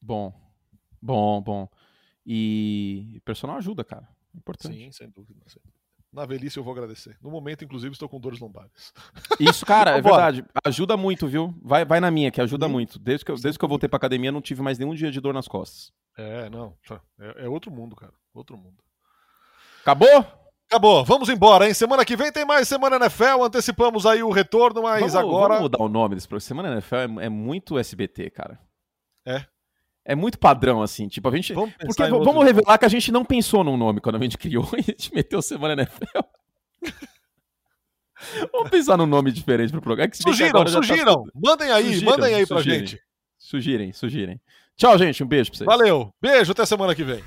Bom. 0.00 0.32
Bom, 1.00 1.40
bom. 1.42 1.68
E 2.26 3.20
personal 3.24 3.56
ajuda, 3.56 3.84
cara. 3.84 4.08
Importante. 4.34 4.76
Sim, 4.76 4.90
sem 4.90 5.10
dúvida, 5.10 5.40
sem 5.46 5.60
dúvida. 5.62 5.84
Na 6.12 6.24
velhice 6.24 6.56
eu 6.56 6.62
vou 6.62 6.72
agradecer. 6.72 7.18
No 7.20 7.30
momento, 7.30 7.64
inclusive, 7.64 7.92
estou 7.92 8.08
com 8.08 8.20
dores 8.20 8.38
lombares. 8.38 8.92
Isso, 9.40 9.66
cara, 9.66 9.98
é 9.98 10.00
verdade. 10.00 10.44
Ajuda 10.64 10.96
muito, 10.96 11.26
viu? 11.26 11.52
Vai, 11.60 11.84
vai 11.84 11.98
na 11.98 12.10
minha, 12.10 12.30
que 12.30 12.40
ajuda 12.40 12.66
Sim. 12.66 12.72
muito. 12.72 12.98
Desde 13.00 13.24
que, 13.24 13.32
eu, 13.32 13.36
desde 13.36 13.58
que 13.58 13.64
eu 13.64 13.68
voltei 13.68 13.88
pra 13.88 13.96
academia, 13.96 14.30
não 14.30 14.40
tive 14.40 14.62
mais 14.62 14.78
nenhum 14.78 14.94
dia 14.94 15.10
de 15.10 15.20
dor 15.20 15.34
nas 15.34 15.48
costas. 15.48 15.92
É, 16.16 16.48
não. 16.48 16.76
É, 17.18 17.44
é 17.44 17.48
outro 17.48 17.70
mundo, 17.70 17.96
cara. 17.96 18.12
Outro 18.32 18.56
mundo. 18.56 18.82
Acabou? 19.82 20.43
Acabou, 20.74 21.04
vamos 21.04 21.28
embora, 21.28 21.68
hein? 21.68 21.72
Semana 21.72 22.04
que 22.04 22.16
vem 22.16 22.32
tem 22.32 22.44
mais 22.44 22.66
Semana 22.66 22.96
NFL. 22.96 23.44
Antecipamos 23.44 24.04
aí 24.04 24.24
o 24.24 24.30
retorno, 24.30 24.82
mas 24.82 25.12
vamos, 25.12 25.14
agora. 25.14 25.54
Vamos 25.54 25.62
mudar 25.62 25.80
o 25.80 25.88
nome 25.88 26.16
desse 26.16 26.26
programa. 26.26 26.40
Semana 26.40 26.72
NFL 26.72 26.96
é, 26.96 27.26
é 27.26 27.28
muito 27.28 27.78
SBT, 27.78 28.28
cara. 28.30 28.58
É? 29.24 29.44
É 30.04 30.16
muito 30.16 30.36
padrão, 30.36 30.82
assim. 30.82 31.06
Tipo, 31.06 31.28
a 31.28 31.36
gente. 31.36 31.52
Vamos 31.52 31.72
porque 31.78 32.02
vamos 32.02 32.44
revelar 32.44 32.76
que 32.76 32.84
a 32.84 32.88
gente 32.88 33.12
não 33.12 33.24
pensou 33.24 33.62
num 33.62 33.76
nome 33.76 34.00
quando 34.00 34.16
a 34.16 34.18
gente 34.18 34.36
criou 34.36 34.68
e 34.74 34.80
a 34.80 34.82
gente 34.82 35.14
meteu 35.14 35.40
Semana 35.40 35.74
NFL. 35.74 36.18
vamos 38.52 38.70
pensar 38.70 38.96
num 38.96 39.06
nome 39.06 39.30
diferente 39.30 39.70
pro 39.70 39.80
programa. 39.80 40.10
É 40.12 40.16
sugiram, 40.16 40.66
sugiram. 40.66 41.22
Tá... 41.22 41.30
Mandem 41.36 41.70
aí, 41.70 41.84
sugiram, 41.84 42.10
mandem 42.10 42.34
aí 42.34 42.46
pra 42.48 42.56
sugirem, 42.56 42.78
gente. 42.80 43.02
Sugirem, 43.38 43.92
sugirem. 43.92 44.40
Tchau, 44.76 44.98
gente. 44.98 45.22
Um 45.22 45.28
beijo 45.28 45.52
pra 45.52 45.58
vocês. 45.58 45.66
Valeu. 45.66 46.12
Beijo, 46.20 46.50
até 46.50 46.66
semana 46.66 46.96
que 46.96 47.04
vem. 47.04 47.22